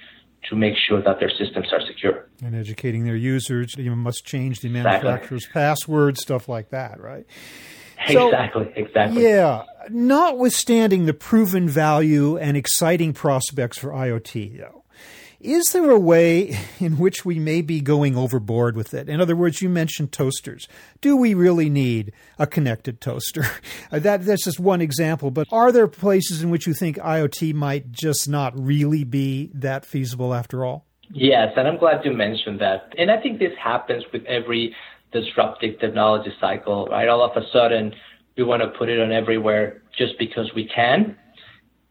to 0.49 0.57
make 0.57 0.75
sure 0.77 1.03
that 1.03 1.21
their 1.21 1.31
systems 1.31 1.69
are 1.73 1.81
secure. 1.87 2.29
And 2.43 2.55
educating 2.55 3.05
their 3.05 3.17
users, 3.17 3.75
you 3.77 3.95
must 3.95 4.25
change 4.25 4.61
the 4.61 4.69
manufacturer's 4.69 5.45
exactly. 5.45 5.61
password, 5.63 6.19
stuff 6.19 6.49
like 6.49 6.71
that, 6.71 7.01
right? 7.01 7.27
Exactly, 8.09 8.73
exactly. 8.77 9.23
Yeah. 9.23 9.65
Notwithstanding 9.91 11.07
the 11.07 11.15
proven 11.15 11.69
value 11.69 12.37
and 12.37 12.57
exciting 12.57 13.13
prospects 13.13 13.79
for 13.79 13.91
IoT, 13.91 14.59
though, 14.59 14.85
Is 15.41 15.65
there 15.73 15.91
a 15.91 15.99
way 15.99 16.59
in 16.81 16.99
which 16.99 17.25
we 17.25 17.39
may 17.39 17.63
be 17.63 17.81
going 17.81 18.17
overboard 18.17 18.77
with 18.77 18.93
it? 18.93 19.09
In 19.09 19.21
other 19.21 19.37
words, 19.37 19.63
you 19.63 19.69
mentioned 19.69 20.13
toasters. 20.13 20.67
Do 21.01 21.17
we 21.17 21.33
really 21.35 21.71
need 21.71 22.13
a 22.39 22.47
connected 22.47 23.01
toaster? 23.01 23.45
Uh, 23.91 23.99
that, 23.99 24.23
that's 24.27 24.45
just 24.45 24.61
one 24.61 24.83
example, 24.83 25.31
but 25.31 25.47
are 25.51 25.73
there 25.73 25.89
places 25.89 26.43
in 26.43 26.51
which 26.51 26.67
you 26.67 26.75
think 26.75 26.99
IoT 26.99 27.55
might 27.55 27.91
just 27.91 28.29
not 28.29 28.53
really 28.59 29.03
be 29.03 29.51
that 29.55 29.87
feasible 29.87 30.35
after 30.35 30.63
all? 30.63 30.85
Yes, 31.11 31.55
and 31.57 31.67
I'm 31.67 31.79
glad 31.79 32.05
you 32.05 32.13
mentioned 32.13 32.61
that. 32.61 32.93
And 32.99 33.11
I 33.11 33.19
think 33.19 33.39
this 33.39 33.55
happens 33.59 34.05
with 34.13 34.27
every 34.27 34.75
disruptive 35.13 35.79
technology 35.81 36.33
cycle, 36.41 36.87
right? 36.87 37.09
All 37.09 37.23
of 37.23 37.37
a 37.37 37.47
sudden, 37.53 37.95
we 38.37 38.45
want 38.45 38.63
to 38.63 38.69
put 38.79 38.89
it 38.89 39.01
on 39.01 39.13
everywhere 39.13 39.83
just 39.97 40.19
because 40.19 40.51
we 40.55 40.69
can 40.69 41.17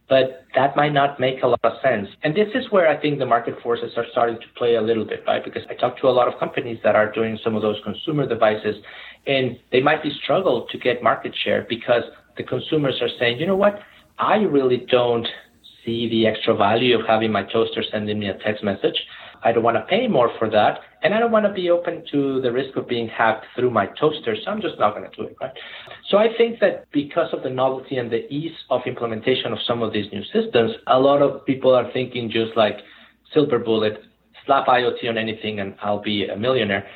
but 0.09 0.45
that 0.55 0.75
might 0.75 0.93
not 0.93 1.19
make 1.19 1.43
a 1.43 1.47
lot 1.47 1.59
of 1.63 1.73
sense. 1.83 2.07
And 2.23 2.35
this 2.35 2.47
is 2.55 2.71
where 2.71 2.87
I 2.87 2.99
think 2.99 3.19
the 3.19 3.25
market 3.25 3.55
forces 3.61 3.91
are 3.97 4.05
starting 4.11 4.37
to 4.37 4.47
play 4.57 4.75
a 4.75 4.81
little 4.81 5.03
bit, 5.03 5.23
right? 5.27 5.43
Because 5.43 5.63
I 5.69 5.73
talk 5.73 5.99
to 5.99 6.07
a 6.07 6.09
lot 6.09 6.31
of 6.31 6.39
companies 6.39 6.79
that 6.83 6.95
are 6.95 7.11
doing 7.11 7.37
some 7.43 7.55
of 7.55 7.61
those 7.61 7.77
consumer 7.83 8.25
devices, 8.27 8.75
and 9.25 9.59
they 9.71 9.81
might 9.81 10.01
be 10.01 10.11
struggle 10.23 10.65
to 10.71 10.77
get 10.77 11.03
market 11.03 11.35
share 11.43 11.65
because 11.67 12.03
the 12.37 12.43
consumers 12.43 12.95
are 13.01 13.09
saying, 13.19 13.39
you 13.39 13.47
know 13.47 13.55
what, 13.55 13.79
I 14.17 14.37
really 14.37 14.85
don't 14.89 15.27
see 15.85 16.07
the 16.09 16.25
extra 16.25 16.55
value 16.55 16.97
of 16.97 17.05
having 17.05 17.31
my 17.31 17.43
toaster 17.43 17.83
sending 17.91 18.19
me 18.19 18.29
a 18.29 18.37
text 18.37 18.63
message. 18.63 18.95
I 19.43 19.51
don't 19.51 19.63
want 19.63 19.77
to 19.77 19.83
pay 19.83 20.07
more 20.07 20.31
for 20.37 20.49
that. 20.49 20.79
And 21.03 21.13
I 21.13 21.19
don't 21.19 21.31
want 21.31 21.45
to 21.45 21.53
be 21.53 21.69
open 21.69 22.03
to 22.11 22.41
the 22.41 22.51
risk 22.51 22.75
of 22.75 22.87
being 22.87 23.07
hacked 23.07 23.45
through 23.55 23.69
my 23.69 23.87
toaster. 23.99 24.35
So 24.43 24.51
I'm 24.51 24.61
just 24.61 24.79
not 24.79 24.95
going 24.95 25.09
to 25.09 25.15
do 25.15 25.23
it, 25.23 25.37
right? 25.39 25.51
So 26.09 26.17
I 26.17 26.27
think 26.37 26.59
that 26.59 26.85
because 26.91 27.29
of 27.33 27.43
the 27.43 27.49
novelty 27.49 27.97
and 27.97 28.11
the 28.11 28.27
ease 28.33 28.55
of 28.69 28.81
implementation 28.85 29.53
of 29.53 29.59
some 29.67 29.81
of 29.83 29.93
these 29.93 30.11
new 30.11 30.23
systems, 30.33 30.71
a 30.87 30.99
lot 30.99 31.21
of 31.21 31.45
people 31.45 31.73
are 31.73 31.91
thinking 31.91 32.29
just 32.29 32.57
like 32.57 32.77
silver 33.33 33.59
bullet, 33.59 34.01
slap 34.45 34.67
IoT 34.67 35.07
on 35.07 35.17
anything 35.17 35.59
and 35.59 35.75
I'll 35.81 36.01
be 36.01 36.27
a 36.27 36.35
millionaire. 36.35 36.87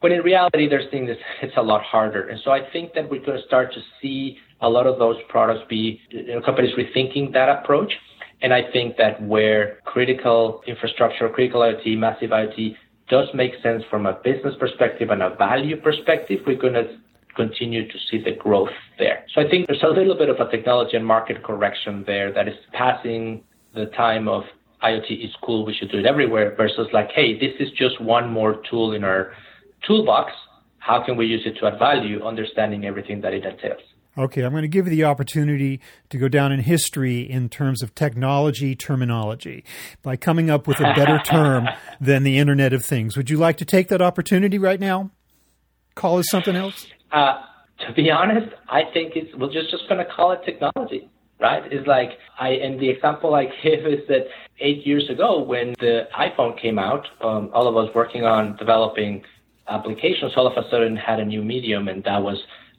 When 0.00 0.12
in 0.12 0.20
reality, 0.20 0.68
they're 0.68 0.88
seeing 0.90 1.06
this, 1.06 1.18
it's 1.42 1.56
a 1.56 1.62
lot 1.62 1.82
harder. 1.82 2.28
And 2.28 2.40
so 2.44 2.50
I 2.50 2.60
think 2.72 2.94
that 2.94 3.10
we're 3.10 3.24
going 3.24 3.38
to 3.38 3.46
start 3.46 3.72
to 3.74 3.80
see 4.00 4.38
a 4.60 4.68
lot 4.68 4.86
of 4.86 4.98
those 4.98 5.16
products 5.28 5.60
be, 5.68 6.00
you 6.10 6.26
know, 6.34 6.40
companies 6.40 6.74
rethinking 6.78 7.32
that 7.34 7.48
approach. 7.48 7.92
And 8.42 8.52
I 8.52 8.70
think 8.72 8.96
that 8.96 9.22
where 9.22 9.78
critical 9.94 10.60
infrastructure, 10.66 11.28
critical 11.28 11.60
IoT, 11.60 11.96
massive 11.96 12.30
IoT 12.30 12.74
does 13.08 13.28
make 13.32 13.52
sense 13.62 13.84
from 13.88 14.06
a 14.06 14.14
business 14.24 14.54
perspective 14.58 15.10
and 15.10 15.22
a 15.22 15.36
value 15.36 15.80
perspective, 15.80 16.40
we're 16.44 16.56
going 16.56 16.74
to 16.74 16.96
continue 17.36 17.86
to 17.86 17.98
see 18.10 18.20
the 18.20 18.32
growth 18.32 18.74
there. 18.98 19.24
So 19.32 19.40
I 19.40 19.48
think 19.48 19.68
there's 19.68 19.84
a 19.84 19.86
little 19.86 20.16
bit 20.16 20.28
of 20.28 20.40
a 20.40 20.50
technology 20.50 20.96
and 20.96 21.06
market 21.06 21.44
correction 21.44 22.02
there 22.08 22.32
that 22.32 22.48
is 22.48 22.56
passing 22.72 23.44
the 23.76 23.86
time 23.86 24.26
of 24.26 24.42
IoT 24.82 25.24
is 25.24 25.30
cool, 25.44 25.64
we 25.64 25.72
should 25.72 25.92
do 25.92 25.98
it 25.98 26.06
everywhere 26.06 26.56
versus 26.56 26.88
like, 26.92 27.10
hey, 27.12 27.38
this 27.38 27.52
is 27.60 27.70
just 27.78 28.00
one 28.00 28.28
more 28.28 28.62
tool 28.68 28.94
in 28.94 29.04
our 29.04 29.32
toolbox. 29.86 30.32
How 30.78 31.04
can 31.04 31.16
we 31.16 31.26
use 31.26 31.42
it 31.46 31.56
to 31.60 31.66
add 31.68 31.78
value, 31.78 32.24
understanding 32.24 32.84
everything 32.84 33.20
that 33.20 33.32
it 33.32 33.44
entails? 33.44 33.80
Okay, 34.16 34.42
I'm 34.42 34.52
going 34.52 34.62
to 34.62 34.68
give 34.68 34.86
you 34.86 34.90
the 34.90 35.04
opportunity 35.04 35.80
to 36.10 36.18
go 36.18 36.28
down 36.28 36.52
in 36.52 36.60
history 36.60 37.28
in 37.28 37.48
terms 37.48 37.82
of 37.82 37.94
technology 37.96 38.76
terminology 38.76 39.64
by 40.02 40.14
coming 40.16 40.50
up 40.50 40.68
with 40.68 40.78
a 40.78 40.94
better 40.94 41.18
term 41.24 41.68
than 42.00 42.22
the 42.22 42.38
Internet 42.38 42.72
of 42.72 42.84
Things. 42.84 43.16
Would 43.16 43.28
you 43.28 43.38
like 43.38 43.56
to 43.56 43.64
take 43.64 43.88
that 43.88 44.00
opportunity 44.00 44.56
right 44.56 44.78
now? 44.78 45.10
Call 45.96 46.20
it 46.20 46.26
something 46.26 46.54
else? 46.54 46.86
Uh, 47.10 47.40
to 47.86 47.92
be 47.92 48.08
honest, 48.10 48.54
I 48.68 48.82
think 48.92 49.14
it's 49.16 49.34
we're 49.36 49.52
just 49.52 49.70
just 49.70 49.88
going 49.88 50.04
to 50.04 50.10
call 50.10 50.30
it 50.30 50.40
technology, 50.44 51.10
right? 51.40 51.64
It's 51.72 51.86
like 51.88 52.10
I 52.38 52.50
and 52.50 52.78
the 52.78 52.90
example 52.90 53.34
I 53.34 53.44
give 53.62 53.84
is 53.84 54.06
that 54.08 54.28
eight 54.60 54.86
years 54.86 55.10
ago 55.10 55.42
when 55.42 55.74
the 55.80 56.08
iPhone 56.16 56.60
came 56.60 56.78
out, 56.78 57.06
um, 57.20 57.50
all 57.52 57.66
of 57.66 57.76
us 57.76 57.92
working 57.94 58.24
on 58.24 58.56
developing 58.56 59.24
applications 59.66 60.32
all 60.36 60.46
of 60.46 60.52
a 60.62 60.68
sudden 60.70 60.96
had 60.96 61.18
a 61.18 61.24
new 61.24 61.42
medium, 61.42 61.88
and 61.88 62.04
that 62.04 62.22
was 62.22 62.38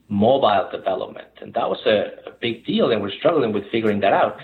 mobile 0.10 0.70
development. 0.72 1.28
And 1.42 1.54
that 1.54 1.70
was 1.70 1.80
a, 1.86 2.30
a 2.30 2.34
big 2.40 2.66
deal, 2.66 2.92
and 2.92 3.02
we're 3.02 3.12
struggling 3.12 3.54
with 3.54 3.64
figuring 3.72 4.00
that 4.02 4.14
out. 4.14 4.38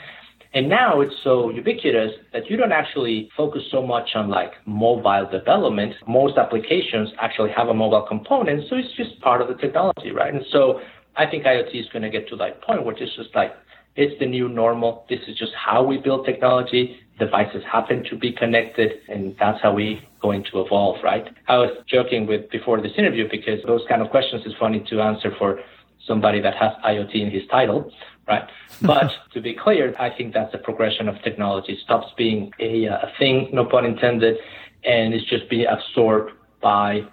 And 0.53 0.67
now 0.67 0.99
it's 0.99 1.15
so 1.23 1.49
ubiquitous 1.49 2.11
that 2.33 2.49
you 2.49 2.57
don't 2.57 2.73
actually 2.73 3.29
focus 3.37 3.61
so 3.71 3.81
much 3.81 4.09
on 4.15 4.29
like 4.29 4.51
mobile 4.65 5.27
development. 5.31 5.93
Most 6.07 6.37
applications 6.37 7.09
actually 7.21 7.51
have 7.51 7.69
a 7.69 7.73
mobile 7.73 8.01
component, 8.01 8.67
so 8.69 8.75
it's 8.75 8.93
just 8.97 9.19
part 9.21 9.41
of 9.41 9.47
the 9.47 9.53
technology, 9.55 10.11
right? 10.11 10.33
And 10.33 10.43
so 10.51 10.81
I 11.15 11.25
think 11.25 11.45
IoT 11.45 11.79
is 11.79 11.87
going 11.93 12.03
to 12.03 12.09
get 12.09 12.27
to 12.29 12.35
that 12.37 12.61
point 12.61 12.85
where 12.85 12.95
it's 12.95 13.15
just 13.15 13.33
like 13.33 13.53
it's 13.95 14.17
the 14.19 14.25
new 14.25 14.49
normal. 14.49 15.05
This 15.09 15.19
is 15.27 15.37
just 15.37 15.53
how 15.53 15.83
we 15.83 15.97
build 15.97 16.25
technology. 16.25 16.97
Devices 17.25 17.63
happen 17.71 18.03
to 18.09 18.15
be 18.15 18.31
connected, 18.31 18.89
and 19.07 19.35
that's 19.39 19.61
how 19.61 19.71
we 19.73 19.87
going 20.21 20.43
to 20.51 20.61
evolve, 20.63 20.97
right? 21.03 21.27
I 21.47 21.57
was 21.63 21.71
joking 21.87 22.25
with 22.25 22.49
before 22.49 22.81
this 22.81 22.93
interview 22.97 23.25
because 23.29 23.59
those 23.71 23.83
kind 23.87 24.01
of 24.01 24.09
questions 24.09 24.41
is 24.45 24.53
funny 24.59 24.79
to 24.89 25.01
answer 25.01 25.31
for 25.37 25.59
somebody 26.07 26.41
that 26.41 26.55
has 26.55 26.71
IoT 26.83 27.13
in 27.25 27.29
his 27.29 27.43
title, 27.57 27.91
right? 28.27 28.45
But 28.81 29.11
to 29.33 29.39
be 29.39 29.53
clear, 29.53 29.95
I 29.99 30.09
think 30.09 30.33
that's 30.33 30.53
a 30.55 30.57
progression 30.57 31.07
of 31.07 31.15
technology. 31.21 31.73
It 31.73 31.79
stops 31.87 32.07
being 32.17 32.51
a, 32.59 32.85
a 32.85 33.11
thing, 33.19 33.49
no 33.53 33.65
pun 33.65 33.85
intended, 33.85 34.37
and 34.83 35.13
it's 35.13 35.27
just 35.29 35.47
being 35.47 35.67
absorbed 35.67 36.31
by 36.59 37.05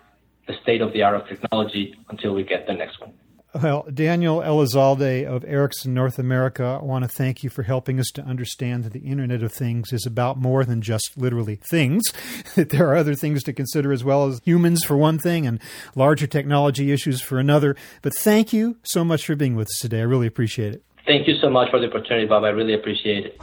the 0.46 0.54
state 0.62 0.80
of 0.80 0.90
the 0.94 1.02
art 1.02 1.16
of 1.20 1.28
technology 1.28 1.94
until 2.08 2.32
we 2.34 2.42
get 2.42 2.66
the 2.66 2.72
next 2.72 2.98
one. 3.00 3.12
Well, 3.54 3.86
Daniel 3.92 4.40
Elizalde 4.40 5.24
of 5.24 5.42
Ericsson 5.44 5.94
North 5.94 6.18
America, 6.18 6.78
I 6.80 6.84
want 6.84 7.04
to 7.04 7.08
thank 7.08 7.42
you 7.42 7.48
for 7.48 7.62
helping 7.62 7.98
us 7.98 8.10
to 8.10 8.22
understand 8.22 8.84
that 8.84 8.92
the 8.92 9.00
Internet 9.00 9.42
of 9.42 9.52
Things 9.52 9.90
is 9.90 10.04
about 10.04 10.36
more 10.36 10.66
than 10.66 10.82
just 10.82 11.12
literally 11.16 11.56
things. 11.56 12.12
That 12.54 12.70
there 12.70 12.88
are 12.88 12.96
other 12.96 13.14
things 13.14 13.42
to 13.44 13.52
consider 13.52 13.92
as 13.92 14.02
well 14.02 14.26
as 14.26 14.40
humans 14.44 14.84
for 14.84 14.96
one 14.96 15.18
thing 15.18 15.46
and 15.46 15.60
larger 15.94 16.26
technology 16.26 16.90
issues 16.90 17.20
for 17.20 17.38
another. 17.38 17.76
But 18.02 18.14
thank 18.16 18.52
you 18.52 18.76
so 18.82 19.04
much 19.04 19.24
for 19.26 19.36
being 19.36 19.54
with 19.54 19.68
us 19.68 19.78
today. 19.80 20.00
I 20.00 20.02
really 20.02 20.26
appreciate 20.26 20.74
it. 20.74 20.82
Thank 21.06 21.28
you 21.28 21.36
so 21.40 21.48
much 21.48 21.70
for 21.70 21.78
the 21.78 21.86
opportunity, 21.86 22.26
Bob. 22.26 22.44
I 22.44 22.48
really 22.48 22.74
appreciate 22.74 23.26
it. 23.26 23.40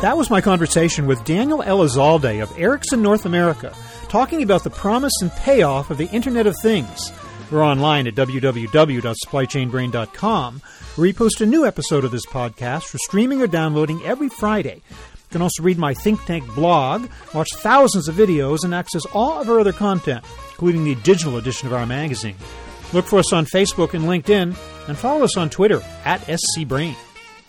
That 0.00 0.16
was 0.16 0.30
my 0.30 0.40
conversation 0.40 1.06
with 1.06 1.24
Daniel 1.24 1.58
Elizalde 1.58 2.40
of 2.40 2.56
Ericsson 2.56 3.02
North 3.02 3.26
America, 3.26 3.74
talking 4.08 4.44
about 4.44 4.62
the 4.62 4.70
promise 4.70 5.12
and 5.20 5.32
payoff 5.32 5.90
of 5.90 5.98
the 5.98 6.08
Internet 6.10 6.46
of 6.46 6.54
Things. 6.62 7.12
We're 7.50 7.64
online 7.64 8.06
at 8.06 8.14
www.supplychainbrain.com, 8.14 10.62
where 10.94 11.02
we 11.02 11.12
post 11.12 11.40
a 11.40 11.46
new 11.46 11.66
episode 11.66 12.04
of 12.04 12.12
this 12.12 12.26
podcast 12.26 12.84
for 12.84 12.98
streaming 12.98 13.42
or 13.42 13.48
downloading 13.48 14.00
every 14.04 14.28
Friday. 14.28 14.82
You 14.88 15.32
can 15.32 15.42
also 15.42 15.64
read 15.64 15.78
my 15.78 15.94
Think 15.94 16.24
Tank 16.26 16.46
blog, 16.54 17.08
watch 17.34 17.48
thousands 17.54 18.06
of 18.06 18.14
videos, 18.14 18.62
and 18.62 18.72
access 18.72 19.04
all 19.06 19.40
of 19.40 19.50
our 19.50 19.58
other 19.58 19.72
content, 19.72 20.24
including 20.50 20.84
the 20.84 20.94
digital 20.94 21.38
edition 21.38 21.66
of 21.66 21.74
our 21.74 21.86
magazine. 21.86 22.36
Look 22.92 23.06
for 23.06 23.18
us 23.18 23.32
on 23.32 23.46
Facebook 23.46 23.94
and 23.94 24.04
LinkedIn, 24.04 24.56
and 24.86 24.96
follow 24.96 25.24
us 25.24 25.36
on 25.36 25.50
Twitter 25.50 25.82
at 26.04 26.20
SCBrain. 26.20 26.94